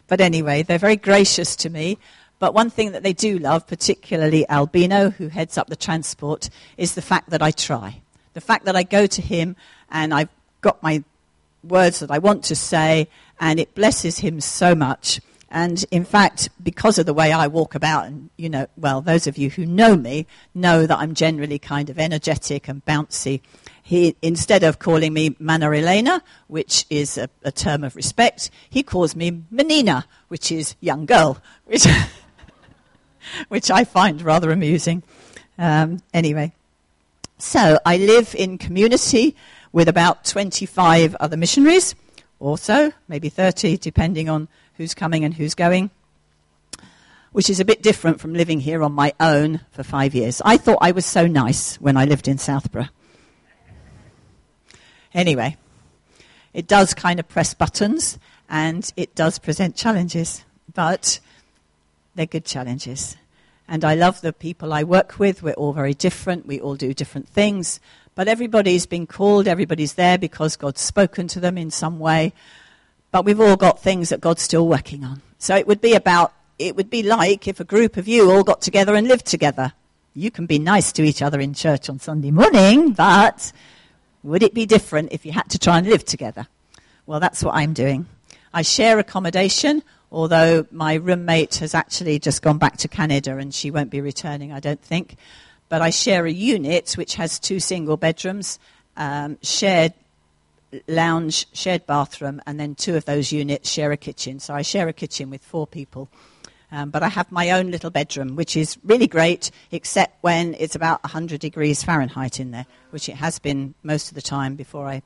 But 0.09 0.21
anyway, 0.21 0.62
they're 0.62 0.79
very 0.79 0.97
gracious 0.97 1.57
to 1.57 1.71
me. 1.71 1.97
But 2.41 2.55
one 2.55 2.71
thing 2.71 2.91
that 2.91 3.05
they 3.05 3.12
do 3.12 3.39
love, 3.39 3.69
particularly 3.69 4.47
Albino, 4.51 5.11
who 5.11 5.29
heads 5.29 5.57
up 5.57 5.69
the 5.69 5.77
transport, 5.77 6.51
is 6.77 6.95
the 6.97 7.03
fact 7.03 7.31
that 7.31 7.41
I 7.41 7.53
try. 7.53 8.02
The 8.35 8.41
fact 8.41 8.65
that 8.65 8.77
I 8.77 8.83
go 8.83 9.07
to 9.07 9.23
him 9.23 9.57
and 9.91 10.12
I've 10.15 10.29
got 10.61 10.83
my 10.83 11.05
words 11.62 12.01
that 12.01 12.11
I 12.11 12.19
want 12.19 12.45
to 12.45 12.57
say, 12.57 13.09
and 13.41 13.61
it 13.61 13.75
blesses 13.75 14.19
him 14.19 14.41
so 14.41 14.75
much. 14.75 15.21
And 15.51 15.85
in 15.91 16.05
fact, 16.05 16.49
because 16.62 16.99
of 16.99 17.05
the 17.05 17.12
way 17.12 17.31
I 17.31 17.47
walk 17.47 17.75
about, 17.75 18.07
and 18.07 18.31
you 18.39 18.49
know, 18.49 18.67
well, 18.77 19.03
those 19.03 19.27
of 19.27 19.37
you 19.37 19.51
who 19.51 19.67
know 19.67 19.97
me 19.97 20.27
know 20.55 20.87
that 20.87 20.99
I'm 20.99 21.15
generally 21.15 21.59
kind 21.59 21.91
of 21.91 21.99
energetic 21.99 22.69
and 22.69 22.85
bouncy. 22.87 23.43
He, 23.83 24.17
instead 24.23 24.62
of 24.62 24.79
calling 24.79 25.12
me 25.12 25.37
Elena, 25.47 26.23
which 26.47 26.87
is 26.89 27.19
a, 27.19 27.29
a, 27.43 27.53
term 27.53 27.85
of 27.85 27.97
respect, 27.97 28.51
he 28.71 28.83
calls 28.83 29.15
me 29.15 29.43
Menina, 29.51 30.07
which 30.29 30.51
is 30.51 30.77
young 30.81 31.05
girl, 31.05 31.39
which, 31.65 31.85
which 33.49 33.71
I 33.71 33.85
find 33.85 34.23
rather 34.23 34.53
amusing. 34.53 35.03
Um, 35.59 35.99
anyway, 36.15 36.53
so 37.43 37.77
I 37.85 37.97
live 37.97 38.37
in 38.37 38.57
community 38.57 39.35
with 39.73 39.89
about 39.89 40.25
25 40.25 41.17
other 41.17 41.37
missionaries, 41.37 41.97
or 42.39 42.57
so, 42.57 42.93
maybe 43.09 43.29
30, 43.29 43.79
depending 43.79 44.29
on 44.29 44.47
who's 44.75 44.95
coming 44.95 45.25
and 45.25 45.35
who's 45.35 45.57
going, 45.57 45.90
which 47.33 47.51
is 47.51 47.59
a 47.59 47.64
bit 47.64 47.83
different 47.83 48.21
from 48.21 48.33
living 48.33 48.61
here 48.61 48.81
on 48.85 48.93
my 48.93 49.12
own 49.19 49.61
for 49.73 49.83
five 49.83 50.14
years. 50.14 50.40
I 50.45 50.57
thought 50.57 50.79
I 50.81 50.93
was 50.93 51.05
so 51.05 51.27
nice 51.27 51.81
when 51.81 51.97
I 51.97 52.05
lived 52.05 52.29
in 52.29 52.38
Southborough. 52.38 52.88
Anyway, 55.12 55.57
it 56.55 56.69
does 56.69 56.95
kind 56.95 57.19
of 57.19 57.29
press 57.29 57.55
buttons 57.55 58.21
and 58.49 58.90
it 58.97 59.16
does 59.16 59.40
present 59.40 59.75
challenges, 59.75 60.45
but 60.73 61.19
they're 62.14 62.25
good 62.25 62.45
challenges. 62.45 63.16
And 63.73 63.87
I 63.87 63.95
love 63.95 64.21
the 64.21 64.35
people 64.35 64.75
I 64.75 64.85
work 64.85 65.19
with. 65.19 65.43
We're 65.43 65.55
all 65.55 65.73
very 65.73 65.95
different. 65.95 66.45
We 66.45 66.61
all 66.61 66.75
do 66.75 66.93
different 66.93 67.27
things. 67.27 67.81
But 68.15 68.29
everybody's 68.29 68.85
been 68.85 69.07
called, 69.07 69.49
everybody's 69.49 69.95
there 69.95 70.19
because 70.19 70.57
God's 70.57 70.83
spoken 70.83 71.27
to 71.29 71.41
them 71.41 71.57
in 71.57 71.71
some 71.71 71.99
way. 71.99 72.35
But 73.13 73.25
we've 73.25 73.41
all 73.41 73.57
got 73.57 73.81
things 73.81 74.11
that 74.11 74.21
God's 74.21 74.43
still 74.43 74.69
working 74.69 75.05
on. 75.05 75.23
So 75.39 75.57
it 75.57 75.67
would 75.67 75.81
be 75.81 75.95
about, 75.95 76.35
it 76.59 76.77
would 76.77 76.91
be 76.91 77.03
like 77.03 77.49
if 77.49 77.61
a 77.61 77.65
group 77.65 77.97
of 77.97 78.07
you 78.07 78.31
all 78.31 78.45
got 78.45 78.61
together 78.61 78.95
and 78.95 79.09
lived 79.09 79.25
together. 79.25 79.73
You 80.15 80.31
can 80.31 80.45
be 80.45 80.59
nice 80.59 80.93
to 80.93 81.03
each 81.03 81.23
other 81.23 81.41
in 81.41 81.55
church 81.55 81.89
on 81.89 81.99
Sunday 81.99 82.31
morning, 82.31 82.93
but 82.93 83.55
would 84.23 84.43
it 84.43 84.53
be 84.53 84.67
different 84.67 85.13
if 85.13 85.25
you 85.25 85.33
had 85.33 85.49
to 85.49 85.59
try 85.59 85.79
and 85.79 85.87
live 85.87 86.05
together? 86.05 86.47
Well, 87.07 87.21
that's 87.21 87.43
what 87.43 87.55
I'm 87.55 87.73
doing. 87.73 88.05
I 88.53 88.61
share 88.61 88.99
accommodation, 88.99 89.83
although 90.12 90.66
my 90.70 90.94
roommate 90.94 91.57
has 91.57 91.75
actually 91.75 92.18
just 92.18 92.42
gone 92.42 92.59
back 92.59 92.77
to 92.79 92.88
Canada 92.88 93.38
and 93.38 93.53
she 93.53 93.70
won't 93.70 93.90
be 93.90 94.01
returning, 94.01 94.53
I 94.53 94.61
don't 94.61 94.83
think 94.83 95.16
but 95.72 95.81
I 95.81 95.88
share 95.88 96.27
a 96.27 96.31
unit 96.31 96.98
which 96.98 97.14
has 97.14 97.38
two 97.38 97.59
single 97.59 97.96
bedrooms, 97.96 98.59
um, 98.98 99.38
shared 99.40 99.94
lounge, 100.87 101.46
shared 101.55 101.87
bathroom, 101.87 102.42
and 102.46 102.61
then 102.61 102.75
two 102.75 102.94
of 102.94 103.07
those 103.07 103.33
units 103.33 103.70
share 103.70 103.90
a 103.90 103.96
kitchen. 103.96 104.38
So 104.38 104.53
I 104.53 104.61
share 104.61 104.87
a 104.88 104.92
kitchen 104.92 105.31
with 105.31 105.42
four 105.42 105.66
people. 105.66 106.11
Um, 106.70 106.90
but 106.90 107.03
I 107.03 107.09
have 107.09 107.33
my 107.33 107.53
own 107.53 107.70
little 107.70 107.88
bedroom, 107.88 108.37
which 108.37 108.55
is 108.55 108.77
really 108.85 109.07
great, 109.07 109.51
except 109.70 110.22
when 110.22 110.55
it's 110.59 110.75
about 110.75 111.03
100 111.05 111.40
degrees 111.40 111.83
Fahrenheit 111.83 112.38
in 112.38 112.51
there, 112.51 112.66
which 112.90 113.09
it 113.09 113.16
has 113.16 113.38
been 113.38 113.72
most 113.83 114.11
of 114.11 114.14
the 114.14 114.20
time 114.20 114.57
before 114.57 114.87
I 114.87 115.01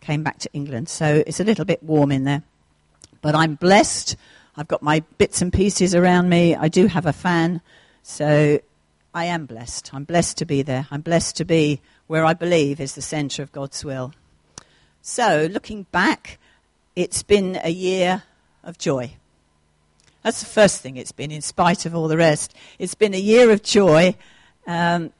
came 0.00 0.24
back 0.24 0.40
to 0.40 0.50
England. 0.52 0.88
So 0.88 1.22
it's 1.24 1.38
a 1.38 1.44
little 1.44 1.64
bit 1.64 1.84
warm 1.84 2.10
in 2.10 2.24
there. 2.24 2.42
But 3.22 3.36
I'm 3.36 3.54
blessed. 3.54 4.16
I've 4.56 4.68
got 4.68 4.82
my 4.82 5.00
bits 5.18 5.42
and 5.42 5.52
pieces 5.52 5.94
around 5.94 6.28
me. 6.28 6.54
I 6.54 6.68
do 6.68 6.86
have 6.86 7.06
a 7.06 7.12
fan. 7.12 7.60
So 8.02 8.60
I 9.14 9.24
am 9.24 9.46
blessed. 9.46 9.92
I'm 9.92 10.04
blessed 10.04 10.38
to 10.38 10.44
be 10.44 10.62
there. 10.62 10.86
I'm 10.90 11.00
blessed 11.00 11.36
to 11.36 11.44
be 11.44 11.80
where 12.06 12.24
I 12.24 12.34
believe 12.34 12.80
is 12.80 12.94
the 12.94 13.02
centre 13.02 13.42
of 13.42 13.52
God's 13.52 13.84
will. 13.84 14.12
So, 15.02 15.48
looking 15.50 15.84
back, 15.92 16.38
it's 16.94 17.22
been 17.22 17.58
a 17.64 17.70
year 17.70 18.24
of 18.62 18.78
joy. 18.78 19.12
That's 20.22 20.40
the 20.40 20.46
first 20.46 20.80
thing 20.80 20.96
it's 20.96 21.12
been, 21.12 21.30
in 21.30 21.40
spite 21.40 21.86
of 21.86 21.94
all 21.94 22.08
the 22.08 22.16
rest. 22.16 22.54
It's 22.78 22.94
been 22.94 23.14
a 23.14 23.20
year 23.20 23.50
of 23.50 23.62
joy. 23.62 24.14
Um, 24.66 25.12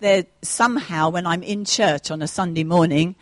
there, 0.00 0.24
somehow, 0.42 1.10
when 1.10 1.26
I'm 1.26 1.42
in 1.42 1.64
church 1.64 2.10
on 2.10 2.22
a 2.22 2.28
Sunday 2.28 2.64
morning, 2.64 3.16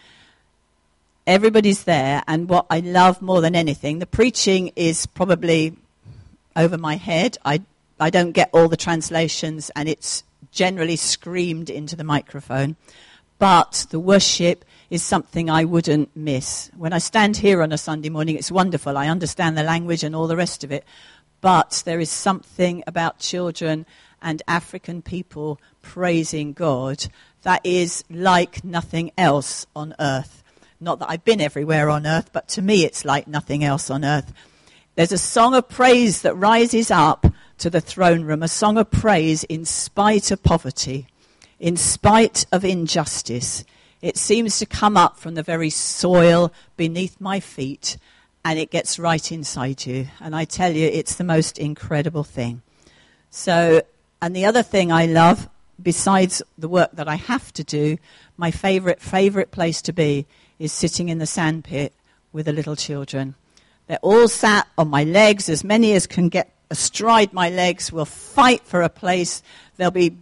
everybody's 1.29 1.85
there, 1.85 2.25
and 2.27 2.49
what 2.49 2.67
I 2.71 2.81
love 2.81 3.23
more 3.23 3.41
than 3.41 3.55
anything, 3.55 3.99
the 4.01 4.07
preaching 4.07 4.73
is 4.75 5.07
probably 5.07 5.77
over 6.57 6.79
my 6.79 6.97
head. 6.97 7.39
I 7.45 7.63
I 8.01 8.11
don't 8.11 8.33
get 8.33 8.51
all 8.53 8.69
the 8.69 8.77
translations, 8.77 9.71
and 9.77 9.89
it's 9.89 10.25
generally 10.51 10.97
screamed 10.97 11.69
into 11.69 11.95
the 11.95 12.05
microphone. 12.05 12.77
But 13.39 13.87
the 13.91 14.01
worship 14.01 14.65
is 14.91 15.03
something 15.03 15.51
I 15.51 15.65
wouldn't 15.65 16.17
miss. 16.17 16.71
When 16.77 16.93
I 16.93 16.99
stand 16.99 17.37
here 17.37 17.63
on 17.63 17.73
a 17.73 17.79
Sunday 17.79 18.09
morning, 18.09 18.37
it's 18.37 18.51
wonderful. 18.51 18.97
I 18.97 19.09
understand 19.09 19.57
the 19.57 19.63
language 19.63 20.03
and 20.03 20.17
all 20.17 20.27
the 20.27 20.37
rest 20.37 20.65
of 20.65 20.73
it. 20.73 20.85
But 21.41 21.83
there 21.85 22.01
is 22.01 22.11
something 22.11 22.83
about 22.87 23.21
children 23.21 23.87
and 24.21 24.43
African 24.49 25.03
people 25.03 25.61
praising 25.83 26.53
God 26.53 27.07
that 27.43 27.61
is 27.65 28.03
like 28.11 28.65
nothing 28.65 29.13
else 29.17 29.67
on 29.77 29.95
earth. 30.01 30.43
Not 30.81 31.01
that 31.01 31.11
I've 31.11 31.25
been 31.25 31.41
everywhere 31.41 31.91
on 31.91 32.07
earth, 32.07 32.31
but 32.33 32.49
to 32.51 32.63
me 32.63 32.85
it's 32.85 33.05
like 33.05 33.27
nothing 33.27 33.65
else 33.65 33.91
on 33.91 34.05
earth. 34.05 34.33
There's 34.95 35.13
a 35.13 35.19
song 35.19 35.55
of 35.55 35.69
praise 35.69 36.23
that 36.23 36.35
rises 36.35 36.91
up 36.91 37.27
to 37.59 37.71
the 37.71 37.81
throne 37.81 38.23
room, 38.23 38.43
a 38.43 38.49
song 38.49 38.79
of 38.79 38.91
praise 38.91 39.45
in 39.45 39.65
spite 39.65 40.31
of 40.31 40.43
poverty, 40.43 41.07
in 41.59 41.77
spite 41.77 42.47
of 42.53 42.65
injustice. 42.65 43.65
It 44.01 44.17
seems 44.17 44.59
to 44.59 44.67
come 44.67 44.97
up 44.97 45.19
from 45.19 45.35
the 45.35 45.43
very 45.43 45.71
soil 45.71 46.53
beneath 46.77 47.21
my 47.21 47.41
feet 47.41 47.97
and 48.45 48.59
it 48.59 48.71
gets 48.71 48.99
right 48.99 49.33
inside 49.33 49.85
you. 49.85 50.07
And 50.21 50.35
I 50.35 50.45
tell 50.45 50.73
you, 50.73 50.87
it's 50.87 51.17
the 51.17 51.25
most 51.25 51.59
incredible 51.59 52.25
thing. 52.25 52.63
So, 53.31 53.83
and 54.23 54.35
the 54.35 54.47
other 54.47 54.63
thing 54.63 54.91
I 54.93 55.07
love, 55.07 55.49
besides 55.83 56.43
the 56.57 56.69
work 56.69 56.91
that 56.93 57.09
I 57.09 57.17
have 57.17 57.53
to 57.55 57.65
do, 57.65 57.99
my 58.37 58.51
favorite, 58.51 59.01
favorite 59.01 59.51
place 59.51 59.83
to 59.83 59.93
be 59.93 60.27
is 60.59 60.73
sitting 60.73 61.09
in 61.09 61.19
the 61.19 61.27
sandpit 61.27 61.93
with 62.33 62.47
the 62.47 62.53
little 62.53 62.77
children. 62.77 63.35
They're 63.87 63.99
all 64.03 64.29
sat 64.29 64.69
on 64.77 64.89
my 64.89 65.05
legs, 65.05 65.49
as 65.49 65.65
many 65.65 65.95
as 65.95 66.07
can 66.07 66.29
get 66.29 66.55
astride 66.71 67.33
my 67.33 67.49
legs, 67.49 67.91
will 67.93 68.05
fight 68.05 68.63
for 68.65 68.83
a 68.83 68.89
place. 68.89 69.43
They'll 69.77 69.91
be 69.91 70.17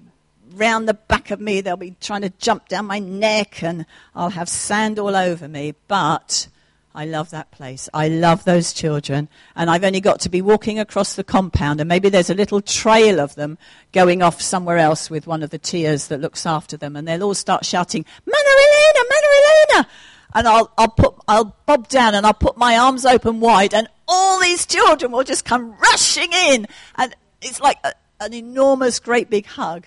round 0.54 0.88
the 0.88 0.94
back 0.94 1.30
of 1.30 1.40
me. 1.40 1.60
They'll 1.60 1.76
be 1.76 1.96
trying 2.00 2.22
to 2.22 2.30
jump 2.38 2.68
down 2.68 2.86
my 2.86 2.98
neck, 2.98 3.62
and 3.62 3.86
I'll 4.14 4.30
have 4.30 4.48
sand 4.48 4.98
all 4.98 5.16
over 5.16 5.48
me. 5.48 5.74
But 5.88 6.48
I 6.94 7.04
love 7.04 7.30
that 7.30 7.50
place. 7.50 7.88
I 7.92 8.08
love 8.08 8.44
those 8.44 8.72
children. 8.72 9.28
And 9.54 9.68
I've 9.68 9.84
only 9.84 10.00
got 10.00 10.20
to 10.20 10.28
be 10.30 10.40
walking 10.40 10.78
across 10.78 11.14
the 11.14 11.24
compound, 11.24 11.80
and 11.80 11.88
maybe 11.88 12.08
there's 12.08 12.30
a 12.30 12.34
little 12.34 12.60
trail 12.60 13.20
of 13.20 13.34
them 13.34 13.58
going 13.92 14.22
off 14.22 14.40
somewhere 14.40 14.78
else 14.78 15.10
with 15.10 15.26
one 15.26 15.42
of 15.42 15.50
the 15.50 15.58
tiers 15.58 16.08
that 16.08 16.20
looks 16.20 16.46
after 16.46 16.76
them, 16.76 16.96
and 16.96 17.06
they'll 17.06 17.24
all 17.24 17.34
start 17.34 17.64
shouting, 17.64 18.04
Manuelina, 18.26 19.02
Manuelina! 19.10 19.86
And 20.34 20.46
I'll, 20.46 20.70
I'll, 20.76 20.88
put, 20.88 21.14
I'll 21.28 21.56
bob 21.66 21.88
down 21.88 22.14
and 22.14 22.26
I'll 22.26 22.34
put 22.34 22.56
my 22.56 22.76
arms 22.76 23.06
open 23.06 23.40
wide, 23.40 23.72
and 23.72 23.88
all 24.08 24.40
these 24.40 24.66
children 24.66 25.12
will 25.12 25.24
just 25.24 25.44
come 25.44 25.76
rushing 25.78 26.32
in. 26.32 26.66
And 26.96 27.14
it's 27.40 27.60
like 27.60 27.78
a, 27.84 27.92
an 28.20 28.34
enormous, 28.34 28.98
great 28.98 29.30
big 29.30 29.46
hug. 29.46 29.86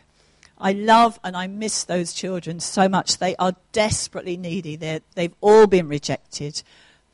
I 0.57 0.73
love 0.73 1.19
and 1.23 1.37
I 1.37 1.47
miss 1.47 1.83
those 1.85 2.13
children 2.13 2.59
so 2.59 2.89
much. 2.89 3.17
They 3.17 3.35
are 3.37 3.55
desperately 3.71 4.35
needy. 4.35 4.75
they 4.75 4.99
they've 5.15 5.35
all 5.39 5.67
been 5.67 5.87
rejected. 5.87 6.63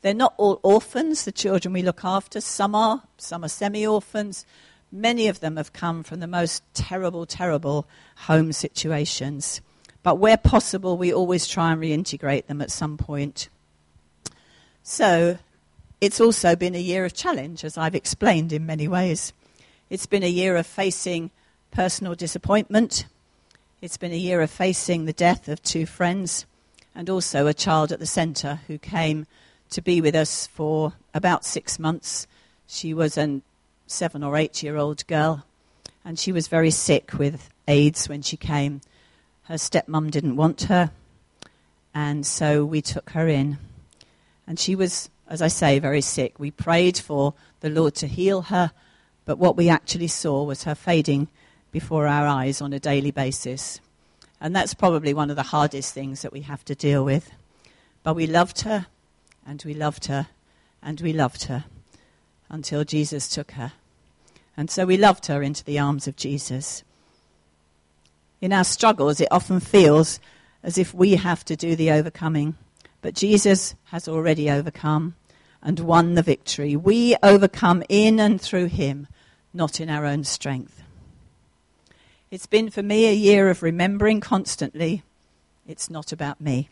They're 0.02 0.14
not 0.14 0.34
all 0.36 0.60
orphans, 0.62 1.24
the 1.24 1.32
children 1.32 1.72
we 1.72 1.82
look 1.82 2.04
after. 2.04 2.40
Some 2.40 2.74
are, 2.74 3.02
some 3.18 3.44
are 3.44 3.48
semi 3.48 3.86
orphans. 3.86 4.44
Many 4.92 5.28
of 5.28 5.40
them 5.40 5.56
have 5.56 5.72
come 5.72 6.02
from 6.02 6.20
the 6.20 6.26
most 6.26 6.62
terrible, 6.74 7.26
terrible 7.26 7.88
home 8.16 8.52
situations. 8.52 9.60
But 10.06 10.20
where 10.20 10.36
possible, 10.36 10.96
we 10.96 11.12
always 11.12 11.48
try 11.48 11.72
and 11.72 11.82
reintegrate 11.82 12.46
them 12.46 12.62
at 12.62 12.70
some 12.70 12.96
point. 12.96 13.48
So, 14.84 15.38
it's 16.00 16.20
also 16.20 16.54
been 16.54 16.76
a 16.76 16.80
year 16.80 17.04
of 17.04 17.12
challenge, 17.12 17.64
as 17.64 17.76
I've 17.76 17.96
explained 17.96 18.52
in 18.52 18.64
many 18.64 18.86
ways. 18.86 19.32
It's 19.90 20.06
been 20.06 20.22
a 20.22 20.28
year 20.28 20.54
of 20.54 20.64
facing 20.64 21.32
personal 21.72 22.14
disappointment. 22.14 23.06
It's 23.82 23.96
been 23.96 24.12
a 24.12 24.16
year 24.16 24.40
of 24.42 24.48
facing 24.48 25.06
the 25.06 25.12
death 25.12 25.48
of 25.48 25.60
two 25.64 25.86
friends 25.86 26.46
and 26.94 27.10
also 27.10 27.48
a 27.48 27.52
child 27.52 27.90
at 27.90 27.98
the 27.98 28.06
centre 28.06 28.60
who 28.68 28.78
came 28.78 29.26
to 29.70 29.82
be 29.82 30.00
with 30.00 30.14
us 30.14 30.46
for 30.46 30.92
about 31.14 31.44
six 31.44 31.80
months. 31.80 32.28
She 32.68 32.94
was 32.94 33.18
a 33.18 33.40
seven 33.88 34.22
or 34.22 34.36
eight 34.36 34.62
year 34.62 34.76
old 34.76 35.04
girl, 35.08 35.44
and 36.04 36.16
she 36.16 36.30
was 36.30 36.46
very 36.46 36.70
sick 36.70 37.14
with 37.14 37.50
AIDS 37.66 38.08
when 38.08 38.22
she 38.22 38.36
came. 38.36 38.82
Her 39.48 39.54
stepmom 39.54 40.10
didn't 40.10 40.34
want 40.34 40.62
her, 40.62 40.90
and 41.94 42.26
so 42.26 42.64
we 42.64 42.82
took 42.82 43.10
her 43.10 43.28
in. 43.28 43.58
And 44.44 44.58
she 44.58 44.74
was, 44.74 45.08
as 45.28 45.40
I 45.40 45.46
say, 45.46 45.78
very 45.78 46.00
sick. 46.00 46.40
We 46.40 46.50
prayed 46.50 46.98
for 46.98 47.34
the 47.60 47.70
Lord 47.70 47.94
to 47.96 48.08
heal 48.08 48.42
her, 48.42 48.72
but 49.24 49.38
what 49.38 49.56
we 49.56 49.68
actually 49.68 50.08
saw 50.08 50.42
was 50.42 50.64
her 50.64 50.74
fading 50.74 51.28
before 51.70 52.08
our 52.08 52.26
eyes 52.26 52.60
on 52.60 52.72
a 52.72 52.80
daily 52.80 53.12
basis. 53.12 53.80
And 54.40 54.54
that's 54.54 54.74
probably 54.74 55.14
one 55.14 55.30
of 55.30 55.36
the 55.36 55.44
hardest 55.44 55.94
things 55.94 56.22
that 56.22 56.32
we 56.32 56.40
have 56.40 56.64
to 56.64 56.74
deal 56.74 57.04
with. 57.04 57.30
But 58.02 58.16
we 58.16 58.26
loved 58.26 58.62
her, 58.62 58.86
and 59.46 59.62
we 59.64 59.74
loved 59.74 60.06
her, 60.06 60.26
and 60.82 61.00
we 61.00 61.12
loved 61.12 61.44
her 61.44 61.66
until 62.48 62.82
Jesus 62.82 63.28
took 63.28 63.52
her. 63.52 63.72
And 64.56 64.72
so 64.72 64.86
we 64.86 64.96
loved 64.96 65.26
her 65.26 65.40
into 65.40 65.62
the 65.62 65.78
arms 65.78 66.08
of 66.08 66.16
Jesus. 66.16 66.82
In 68.40 68.52
our 68.52 68.64
struggles, 68.64 69.20
it 69.20 69.28
often 69.30 69.60
feels 69.60 70.20
as 70.62 70.78
if 70.78 70.92
we 70.92 71.16
have 71.16 71.44
to 71.46 71.56
do 71.56 71.76
the 71.76 71.90
overcoming. 71.90 72.56
But 73.00 73.14
Jesus 73.14 73.74
has 73.84 74.08
already 74.08 74.50
overcome 74.50 75.14
and 75.62 75.80
won 75.80 76.14
the 76.14 76.22
victory. 76.22 76.76
We 76.76 77.16
overcome 77.22 77.82
in 77.88 78.20
and 78.20 78.40
through 78.40 78.66
him, 78.66 79.06
not 79.54 79.80
in 79.80 79.88
our 79.88 80.04
own 80.04 80.24
strength. 80.24 80.82
It's 82.30 82.46
been 82.46 82.70
for 82.70 82.82
me 82.82 83.06
a 83.06 83.12
year 83.12 83.48
of 83.48 83.62
remembering 83.62 84.20
constantly 84.20 85.02
it's 85.66 85.90
not 85.90 86.12
about 86.12 86.40
me. 86.40 86.68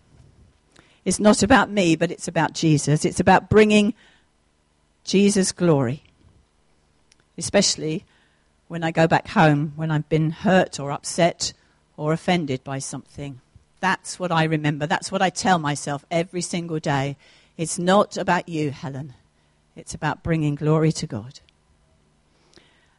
It's 1.04 1.20
not 1.20 1.42
about 1.42 1.70
me, 1.70 1.96
but 1.96 2.10
it's 2.10 2.28
about 2.28 2.54
Jesus. 2.54 3.04
It's 3.04 3.20
about 3.20 3.50
bringing 3.50 3.94
Jesus' 5.04 5.52
glory. 5.52 6.04
Especially 7.36 8.04
when 8.68 8.82
I 8.82 8.90
go 8.90 9.06
back 9.06 9.28
home, 9.28 9.72
when 9.76 9.90
I've 9.90 10.08
been 10.08 10.30
hurt 10.30 10.80
or 10.80 10.90
upset 10.90 11.52
or 11.96 12.12
offended 12.12 12.64
by 12.64 12.78
something. 12.78 13.40
That's 13.80 14.18
what 14.18 14.32
I 14.32 14.44
remember. 14.44 14.86
That's 14.86 15.12
what 15.12 15.22
I 15.22 15.30
tell 15.30 15.58
myself 15.58 16.04
every 16.10 16.40
single 16.40 16.78
day. 16.78 17.16
It's 17.56 17.78
not 17.78 18.16
about 18.16 18.48
you, 18.48 18.70
Helen. 18.70 19.14
It's 19.76 19.94
about 19.94 20.22
bringing 20.22 20.54
glory 20.54 20.92
to 20.92 21.06
God. 21.06 21.40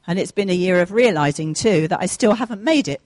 And 0.08 0.20
it's 0.20 0.32
been 0.32 0.50
a 0.50 0.54
year 0.54 0.82
of 0.82 0.92
realizing, 0.92 1.54
too, 1.54 1.88
that 1.88 2.02
I 2.02 2.06
still 2.06 2.34
haven't 2.34 2.62
made 2.62 2.88
it. 2.88 3.02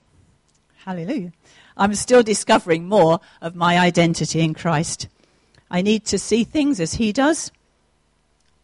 Hallelujah. 0.84 1.32
I'm 1.76 1.94
still 1.94 2.22
discovering 2.22 2.86
more 2.86 3.20
of 3.40 3.54
my 3.54 3.78
identity 3.78 4.40
in 4.40 4.54
Christ. 4.54 5.08
I 5.70 5.82
need 5.82 6.04
to 6.06 6.18
see 6.18 6.44
things 6.44 6.78
as 6.80 6.94
He 6.94 7.12
does. 7.12 7.50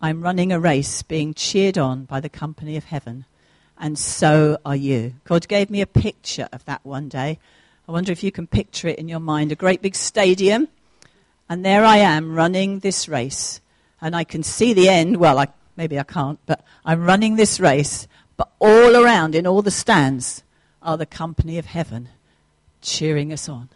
I'm 0.01 0.23
running 0.23 0.53
a 0.53 0.61
race 0.61 1.03
being 1.03 1.33
cheered 1.33 1.79
on 1.79 2.05
by 2.05 2.21
the 2.21 2.29
company 2.29 2.77
of 2.77 2.85
heaven. 2.85 3.25
And 3.79 3.99
so 3.99 4.59
are 4.65 4.77
you. 4.77 5.15
God 5.25 5.49
gave 5.49 5.71
me 5.71 5.81
a 5.81 5.87
picture 5.87 6.49
of 6.53 6.65
that 6.65 6.85
one 6.85 7.09
day. 7.09 7.39
I 7.89 7.93
wonder 7.93 8.11
if 8.11 8.23
you 8.23 8.33
can 8.33 8.47
picture 8.47 8.89
it 8.89 8.99
in 8.99 9.09
your 9.09 9.21
mind 9.21 9.53
a 9.53 9.57
great 9.57 9.83
big 9.83 9.95
stadium. 9.95 10.69
And 11.49 11.65
there 11.65 11.85
I 11.85 11.99
am 11.99 12.35
running 12.35 12.81
this 12.81 13.09
race. 13.09 13.61
And 14.01 14.17
I 14.17 14.25
can 14.25 14.43
see 14.43 14.73
the 14.73 14.89
end. 14.89 15.19
Well, 15.19 15.39
I, 15.39 15.49
maybe 15.77 15.99
I 15.99 16.03
can't, 16.03 16.39
but 16.47 16.65
I'm 16.85 17.05
running 17.05 17.37
this 17.37 17.61
race. 17.61 18.09
But 18.37 18.51
all 18.59 18.97
around 18.97 19.35
in 19.35 19.47
all 19.47 19.63
the 19.63 19.71
stands 19.71 20.43
are 20.83 20.97
the 20.97 21.07
company 21.07 21.59
of 21.59 21.67
heaven 21.67 22.09
cheering 22.83 23.33
us 23.33 23.49
on. 23.49 23.69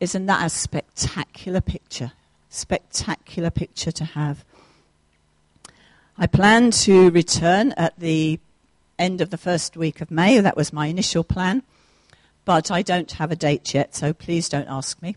Isn't 0.00 0.26
that 0.26 0.44
a 0.44 0.48
spectacular 0.48 1.60
picture? 1.60 2.12
Spectacular 2.48 3.50
picture 3.50 3.92
to 3.92 4.04
have. 4.04 4.44
I 6.16 6.26
plan 6.26 6.70
to 6.70 7.10
return 7.10 7.72
at 7.72 7.98
the 7.98 8.40
end 9.00 9.20
of 9.20 9.30
the 9.30 9.38
first 9.38 9.76
week 9.76 10.00
of 10.00 10.10
May. 10.10 10.38
That 10.38 10.56
was 10.56 10.72
my 10.72 10.86
initial 10.86 11.24
plan. 11.24 11.62
But 12.44 12.70
I 12.70 12.82
don't 12.82 13.10
have 13.12 13.32
a 13.32 13.36
date 13.36 13.74
yet, 13.74 13.94
so 13.94 14.12
please 14.12 14.48
don't 14.48 14.68
ask 14.68 15.00
me. 15.02 15.16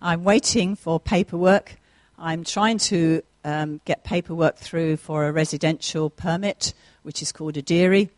I'm 0.00 0.24
waiting 0.24 0.76
for 0.76 0.98
paperwork. 0.98 1.76
I'm 2.18 2.44
trying 2.44 2.78
to 2.78 3.22
um, 3.44 3.80
get 3.84 4.04
paperwork 4.04 4.56
through 4.56 4.96
for 4.96 5.26
a 5.26 5.32
residential 5.32 6.10
permit, 6.10 6.74
which 7.02 7.22
is 7.22 7.32
called 7.32 7.56
a 7.56 7.62
DIRE. 7.62 8.08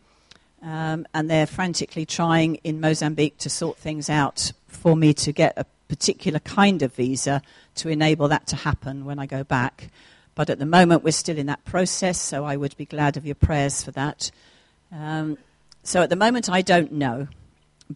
Um, 0.61 1.05
and 1.13 1.29
they're 1.29 1.47
frantically 1.47 2.05
trying 2.05 2.55
in 2.63 2.79
Mozambique 2.79 3.37
to 3.39 3.49
sort 3.49 3.77
things 3.77 4.09
out 4.09 4.53
for 4.67 4.95
me 4.95 5.13
to 5.15 5.33
get 5.33 5.53
a 5.57 5.65
particular 5.89 6.39
kind 6.39 6.81
of 6.81 6.93
visa 6.93 7.41
to 7.75 7.89
enable 7.89 8.29
that 8.29 8.47
to 8.47 8.55
happen 8.55 9.03
when 9.03 9.19
I 9.19 9.25
go 9.25 9.43
back. 9.43 9.89
But 10.35 10.49
at 10.49 10.59
the 10.59 10.65
moment, 10.65 11.03
we're 11.03 11.11
still 11.11 11.37
in 11.37 11.47
that 11.47 11.63
process, 11.65 12.19
so 12.19 12.45
I 12.45 12.55
would 12.55 12.75
be 12.77 12.85
glad 12.85 13.17
of 13.17 13.25
your 13.25 13.35
prayers 13.35 13.83
for 13.83 13.91
that. 13.91 14.31
Um, 14.93 15.37
so 15.81 16.01
at 16.01 16.09
the 16.09 16.15
moment, 16.15 16.49
I 16.49 16.61
don't 16.61 16.91
know. 16.91 17.27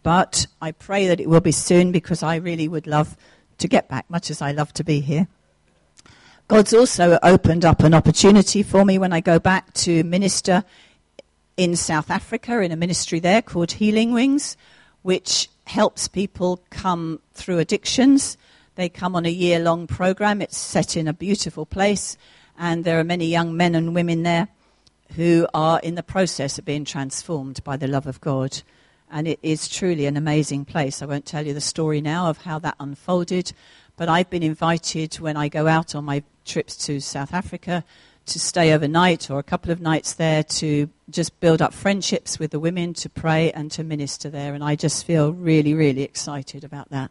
But 0.02 0.46
I 0.60 0.72
pray 0.72 1.06
that 1.08 1.20
it 1.20 1.28
will 1.28 1.40
be 1.40 1.52
soon 1.52 1.92
because 1.92 2.22
I 2.22 2.36
really 2.36 2.68
would 2.68 2.86
love 2.86 3.16
to 3.58 3.68
get 3.68 3.88
back, 3.88 4.08
much 4.10 4.30
as 4.30 4.42
I 4.42 4.52
love 4.52 4.72
to 4.74 4.84
be 4.84 5.00
here. 5.00 5.28
God's 6.46 6.72
also 6.72 7.18
opened 7.22 7.64
up 7.64 7.80
an 7.80 7.94
opportunity 7.94 8.62
for 8.62 8.84
me 8.84 8.98
when 8.98 9.12
I 9.12 9.20
go 9.20 9.38
back 9.38 9.72
to 9.74 10.02
minister 10.04 10.64
in 11.56 11.76
South 11.76 12.10
Africa 12.10 12.60
in 12.60 12.72
a 12.72 12.76
ministry 12.76 13.20
there 13.20 13.42
called 13.42 13.72
Healing 13.72 14.12
Wings, 14.12 14.56
which 15.02 15.48
helps 15.66 16.08
people 16.08 16.62
come 16.70 17.20
through 17.34 17.58
addictions. 17.58 18.38
They 18.76 18.88
come 18.88 19.16
on 19.16 19.26
a 19.26 19.30
year 19.30 19.58
long 19.58 19.86
program. 19.86 20.40
It's 20.40 20.56
set 20.56 20.96
in 20.96 21.08
a 21.08 21.12
beautiful 21.12 21.66
place, 21.66 22.16
and 22.56 22.84
there 22.84 22.98
are 23.00 23.04
many 23.04 23.26
young 23.26 23.56
men 23.56 23.74
and 23.74 23.94
women 23.94 24.22
there 24.22 24.48
who 25.16 25.46
are 25.54 25.80
in 25.80 25.94
the 25.94 26.02
process 26.02 26.58
of 26.58 26.64
being 26.64 26.84
transformed 26.84 27.62
by 27.64 27.76
the 27.76 27.88
love 27.88 28.06
of 28.06 28.20
God. 28.20 28.62
And 29.10 29.26
it 29.26 29.38
is 29.42 29.68
truly 29.68 30.06
an 30.06 30.16
amazing 30.16 30.64
place. 30.64 31.00
I 31.00 31.06
won't 31.06 31.24
tell 31.24 31.46
you 31.46 31.54
the 31.54 31.60
story 31.60 32.00
now 32.00 32.28
of 32.28 32.38
how 32.38 32.58
that 32.58 32.76
unfolded, 32.78 33.52
but 33.96 34.08
I've 34.08 34.28
been 34.28 34.42
invited 34.42 35.14
when 35.16 35.36
I 35.36 35.48
go 35.48 35.66
out 35.66 35.94
on 35.94 36.04
my 36.04 36.22
trips 36.44 36.76
to 36.86 37.00
South 37.00 37.32
Africa 37.32 37.84
to 38.26 38.38
stay 38.38 38.72
overnight 38.74 39.30
or 39.30 39.38
a 39.38 39.42
couple 39.42 39.70
of 39.70 39.80
nights 39.80 40.12
there 40.12 40.42
to 40.42 40.90
just 41.08 41.40
build 41.40 41.62
up 41.62 41.72
friendships 41.72 42.38
with 42.38 42.50
the 42.50 42.60
women, 42.60 42.92
to 42.94 43.08
pray 43.08 43.50
and 43.52 43.70
to 43.72 43.82
minister 43.82 44.28
there. 44.28 44.52
And 44.52 44.62
I 44.62 44.76
just 44.76 45.06
feel 45.06 45.32
really, 45.32 45.72
really 45.72 46.02
excited 46.02 46.62
about 46.62 46.90
that. 46.90 47.10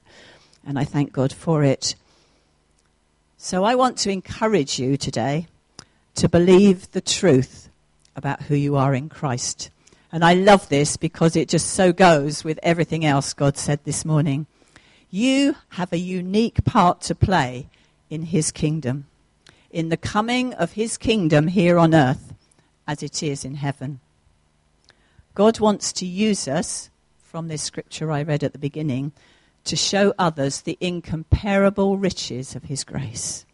And 0.66 0.78
I 0.78 0.84
thank 0.84 1.12
God 1.14 1.34
for 1.34 1.64
it. 1.64 1.96
So 3.38 3.64
I 3.64 3.76
want 3.76 3.98
to 4.00 4.12
encourage 4.12 4.78
you 4.78 4.98
today 4.98 5.48
to 6.16 6.30
believe 6.30 6.92
the 6.92 7.02
truth 7.02 7.67
about 8.18 8.44
who 8.44 8.56
you 8.56 8.76
are 8.76 8.94
in 8.94 9.08
Christ. 9.08 9.70
And 10.12 10.26
I 10.26 10.34
love 10.34 10.68
this 10.68 10.98
because 10.98 11.38
it 11.38 11.48
just 11.48 11.70
so 11.70 11.94
goes 11.94 12.44
with 12.44 12.60
everything 12.62 13.06
else 13.06 13.34
God 13.34 13.58
said 13.58 13.80
this 13.86 14.04
morning. 14.04 14.48
You 15.10 15.56
have 15.70 15.94
a 15.94 15.98
unique 15.98 16.66
part 16.66 17.00
to 17.04 17.16
play 17.16 17.70
in 18.10 18.24
His 18.24 18.52
kingdom 18.52 19.06
in 19.72 19.90
the 19.90 19.98
coming 19.98 20.54
of 20.54 20.74
his 20.74 20.98
kingdom 20.98 21.48
here 21.48 21.78
on 21.78 21.94
earth 21.94 22.34
as 22.88 23.04
it 23.04 23.22
is 23.22 23.44
in 23.44 23.56
heaven. 23.56 24.00
God 25.36 25.60
wants 25.60 25.92
to 25.94 26.06
use 26.06 26.48
us 26.48 26.90
from 27.22 27.48
this 27.48 27.62
scripture 27.62 28.12
I 28.12 28.24
read 28.24 28.44
at 28.44 28.54
the 28.54 28.60
beginning 28.60 29.12
to 29.66 29.76
show 29.76 30.14
others 30.18 30.62
the 30.62 30.78
incomparable 30.80 31.98
riches 31.98 32.56
of 32.56 32.64
his 32.64 32.84
grace, 32.84 33.46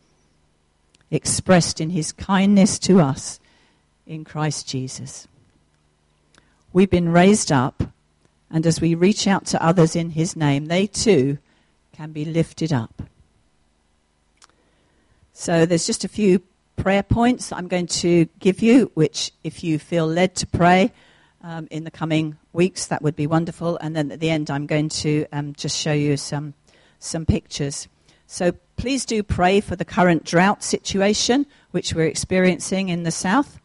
expressed 1.10 1.82
in 1.82 1.89
his 1.89 2.12
kindness 2.12 2.78
to 2.80 3.02
us 3.02 3.39
in 4.05 4.23
Christ 4.23 4.67
Jesus. 4.67 5.27
We've 6.71 6.89
been 6.89 7.09
raised 7.09 7.51
up, 7.51 7.83
and 8.49 8.65
as 8.65 8.81
we 8.81 8.95
reach 8.95 9.27
out 9.27 9.45
to 9.47 9.63
others 9.63 9.95
in 9.95 10.11
his 10.11 10.35
name, 10.35 10.65
they 10.65 10.87
too 10.87 11.37
can 11.91 12.11
be 12.11 12.25
lifted 12.25 12.73
up. 12.73 13.03
So 15.33 15.65
there's 15.65 15.85
just 15.85 16.03
a 16.03 16.07
few 16.07 16.41
prayer 16.75 17.03
points 17.03 17.51
I'm 17.51 17.67
going 17.67 17.87
to 17.87 18.25
give 18.39 18.61
you, 18.61 18.91
which, 18.93 19.31
if 19.43 19.63
you 19.63 19.79
feel 19.79 20.07
led 20.07 20.35
to 20.35 20.47
pray 20.47 20.91
um, 21.41 21.67
in 21.71 21.83
the 21.83 21.91
coming 21.91 22.37
weeks, 22.53 22.87
that 22.87 23.01
would 23.01 23.15
be 23.15 23.27
wonderful. 23.27 23.77
And 23.77 23.95
then 23.95 24.11
at 24.11 24.19
the 24.19 24.29
end, 24.29 24.49
I'm 24.49 24.65
going 24.65 24.89
to 24.89 25.25
um, 25.31 25.53
just 25.53 25.77
show 25.77 25.93
you 25.93 26.17
some, 26.17 26.53
some 26.99 27.25
pictures. 27.25 27.87
So 28.25 28.53
please 28.77 29.05
do 29.05 29.21
pray 29.21 29.59
for 29.59 29.75
the 29.75 29.85
current 29.85 30.23
drought 30.23 30.63
situation, 30.63 31.45
which 31.71 31.93
we're 31.93 32.07
experiencing 32.07 32.89
in 32.89 33.03
the 33.03 33.11
south 33.11 33.59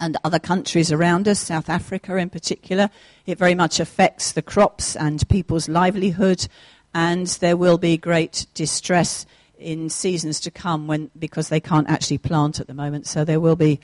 and 0.00 0.16
other 0.24 0.38
countries 0.38 0.90
around 0.90 1.28
us, 1.28 1.40
South 1.40 1.68
Africa 1.68 2.16
in 2.16 2.30
particular. 2.30 2.90
It 3.26 3.38
very 3.38 3.54
much 3.54 3.80
affects 3.80 4.32
the 4.32 4.42
crops 4.42 4.96
and 4.96 5.28
people's 5.28 5.68
livelihood, 5.68 6.46
and 6.92 7.26
there 7.26 7.56
will 7.56 7.78
be 7.78 7.96
great 7.96 8.46
distress 8.54 9.26
in 9.58 9.88
seasons 9.88 10.40
to 10.40 10.50
come 10.50 10.86
when 10.86 11.10
because 11.18 11.48
they 11.48 11.60
can't 11.60 11.88
actually 11.88 12.18
plant 12.18 12.60
at 12.60 12.66
the 12.66 12.74
moment. 12.74 13.06
So 13.06 13.24
there 13.24 13.40
will 13.40 13.56
be 13.56 13.80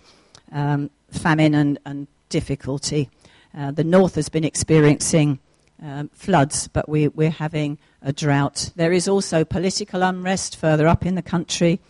um, 0.53 0.91
famine 1.11 1.55
and, 1.55 1.79
and 1.87 2.07
difficulty. 2.29 3.09
Uh, 3.57 3.71
the 3.71 3.85
north 3.85 4.15
has 4.15 4.29
been 4.29 4.45
experiencing 4.45 5.39
um, 5.83 6.11
floods, 6.13 6.69
but 6.69 6.89
we, 6.89 7.09
we're 7.09 7.31
having 7.31 7.79
a 8.03 8.13
drought. 8.13 8.71
There 8.77 8.93
is 8.93 9.09
also 9.09 9.45
political 9.45 10.03
unrest 10.03 10.57
further 10.57 10.87
up 10.87 11.07
in 11.07 11.15
the 11.15 11.23
country, 11.23 11.81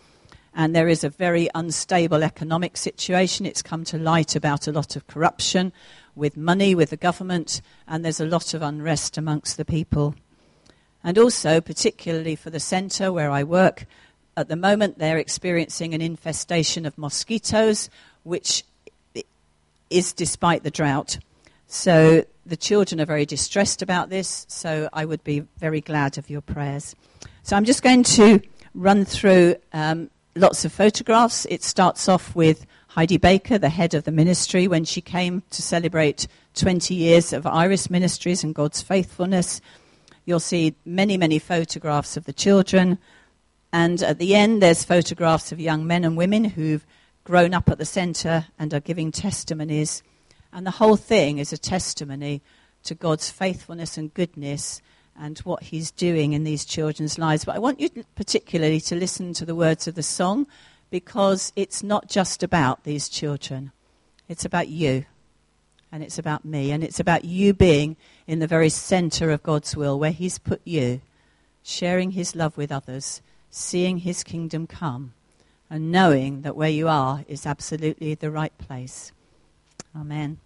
and 0.53 0.75
there 0.75 0.87
is 0.87 1.03
a 1.03 1.09
very 1.09 1.49
unstable 1.55 2.23
economic 2.23 2.77
situation. 2.77 3.45
It's 3.45 3.61
come 3.61 3.83
to 3.85 3.97
light 3.97 4.35
about 4.35 4.67
a 4.67 4.71
lot 4.71 4.95
of 4.95 5.07
corruption 5.07 5.71
with 6.15 6.35
money, 6.35 6.75
with 6.75 6.89
the 6.89 6.97
government, 6.97 7.61
and 7.87 8.03
there's 8.03 8.19
a 8.19 8.25
lot 8.25 8.53
of 8.53 8.61
unrest 8.61 9.17
amongst 9.17 9.57
the 9.57 9.65
people. 9.65 10.15
And 11.03 11.17
also, 11.17 11.61
particularly 11.61 12.35
for 12.35 12.49
the 12.49 12.59
centre 12.59 13.11
where 13.11 13.31
I 13.31 13.43
work, 13.43 13.85
at 14.35 14.49
the 14.49 14.55
moment 14.55 14.99
they're 14.99 15.17
experiencing 15.17 15.93
an 15.93 16.01
infestation 16.01 16.85
of 16.85 16.97
mosquitoes, 16.97 17.89
which 18.23 18.63
is 19.89 20.13
despite 20.13 20.63
the 20.63 20.71
drought. 20.71 21.17
So 21.67 22.25
the 22.45 22.57
children 22.57 22.99
are 22.99 23.05
very 23.05 23.25
distressed 23.25 23.81
about 23.81 24.09
this, 24.09 24.45
so 24.49 24.89
I 24.91 25.05
would 25.05 25.23
be 25.23 25.41
very 25.57 25.81
glad 25.81 26.17
of 26.17 26.29
your 26.29 26.41
prayers. 26.41 26.95
So 27.43 27.55
I'm 27.55 27.65
just 27.65 27.83
going 27.83 28.03
to 28.03 28.41
run 28.73 29.05
through 29.05 29.55
um, 29.73 30.09
lots 30.35 30.65
of 30.65 30.71
photographs. 30.71 31.45
It 31.49 31.63
starts 31.63 32.07
off 32.07 32.35
with 32.35 32.65
Heidi 32.87 33.17
Baker, 33.17 33.57
the 33.57 33.69
head 33.69 33.93
of 33.93 34.03
the 34.03 34.11
ministry, 34.11 34.67
when 34.67 34.85
she 34.85 35.01
came 35.01 35.43
to 35.51 35.61
celebrate 35.61 36.27
20 36.55 36.93
years 36.93 37.33
of 37.33 37.45
Iris 37.45 37.89
Ministries 37.89 38.43
and 38.43 38.55
God's 38.55 38.81
faithfulness. 38.81 39.61
You'll 40.25 40.39
see 40.39 40.75
many, 40.85 41.17
many 41.17 41.39
photographs 41.39 42.17
of 42.17 42.25
the 42.25 42.33
children. 42.33 42.97
And 43.73 44.01
at 44.03 44.19
the 44.19 44.35
end, 44.35 44.61
there's 44.61 44.83
photographs 44.83 45.51
of 45.51 45.59
young 45.59 45.87
men 45.87 46.03
and 46.03 46.17
women 46.17 46.43
who've 46.43 46.85
grown 47.23 47.53
up 47.53 47.69
at 47.69 47.77
the 47.77 47.85
centre 47.85 48.47
and 48.59 48.73
are 48.73 48.79
giving 48.79 49.11
testimonies. 49.11 50.03
And 50.51 50.65
the 50.65 50.71
whole 50.71 50.97
thing 50.97 51.37
is 51.37 51.53
a 51.53 51.57
testimony 51.57 52.41
to 52.83 52.95
God's 52.95 53.29
faithfulness 53.29 53.97
and 53.97 54.13
goodness 54.13 54.81
and 55.21 55.37
what 55.39 55.63
He's 55.63 55.91
doing 55.91 56.33
in 56.33 56.43
these 56.43 56.65
children's 56.65 57.19
lives. 57.19 57.45
But 57.45 57.55
I 57.55 57.59
want 57.59 57.79
you 57.79 57.89
particularly 58.15 58.81
to 58.81 58.95
listen 58.95 59.33
to 59.33 59.45
the 59.45 59.55
words 59.55 59.87
of 59.87 59.95
the 59.95 60.03
song 60.03 60.47
because 60.89 61.53
it's 61.55 61.83
not 61.83 62.09
just 62.09 62.41
about 62.43 62.83
these 62.83 63.07
children, 63.07 63.71
it's 64.27 64.43
about 64.43 64.67
you 64.67 65.05
and 65.91 66.01
it's 66.03 66.17
about 66.17 66.45
me, 66.45 66.71
and 66.71 66.83
it's 66.83 67.01
about 67.01 67.25
you 67.25 67.53
being 67.53 67.97
in 68.25 68.39
the 68.39 68.47
very 68.47 68.69
center 68.69 69.29
of 69.29 69.43
God's 69.43 69.75
will, 69.75 69.99
where 69.99 70.11
He's 70.11 70.39
put 70.39 70.61
you, 70.63 71.01
sharing 71.63 72.11
His 72.11 72.33
love 72.33 72.55
with 72.55 72.71
others, 72.71 73.21
seeing 73.49 73.97
His 73.97 74.23
kingdom 74.23 74.67
come, 74.67 75.13
and 75.69 75.91
knowing 75.91 76.43
that 76.43 76.55
where 76.55 76.69
you 76.69 76.87
are 76.87 77.25
is 77.27 77.45
absolutely 77.45 78.15
the 78.15 78.31
right 78.31 78.57
place. 78.57 79.11
Amen. 79.93 80.37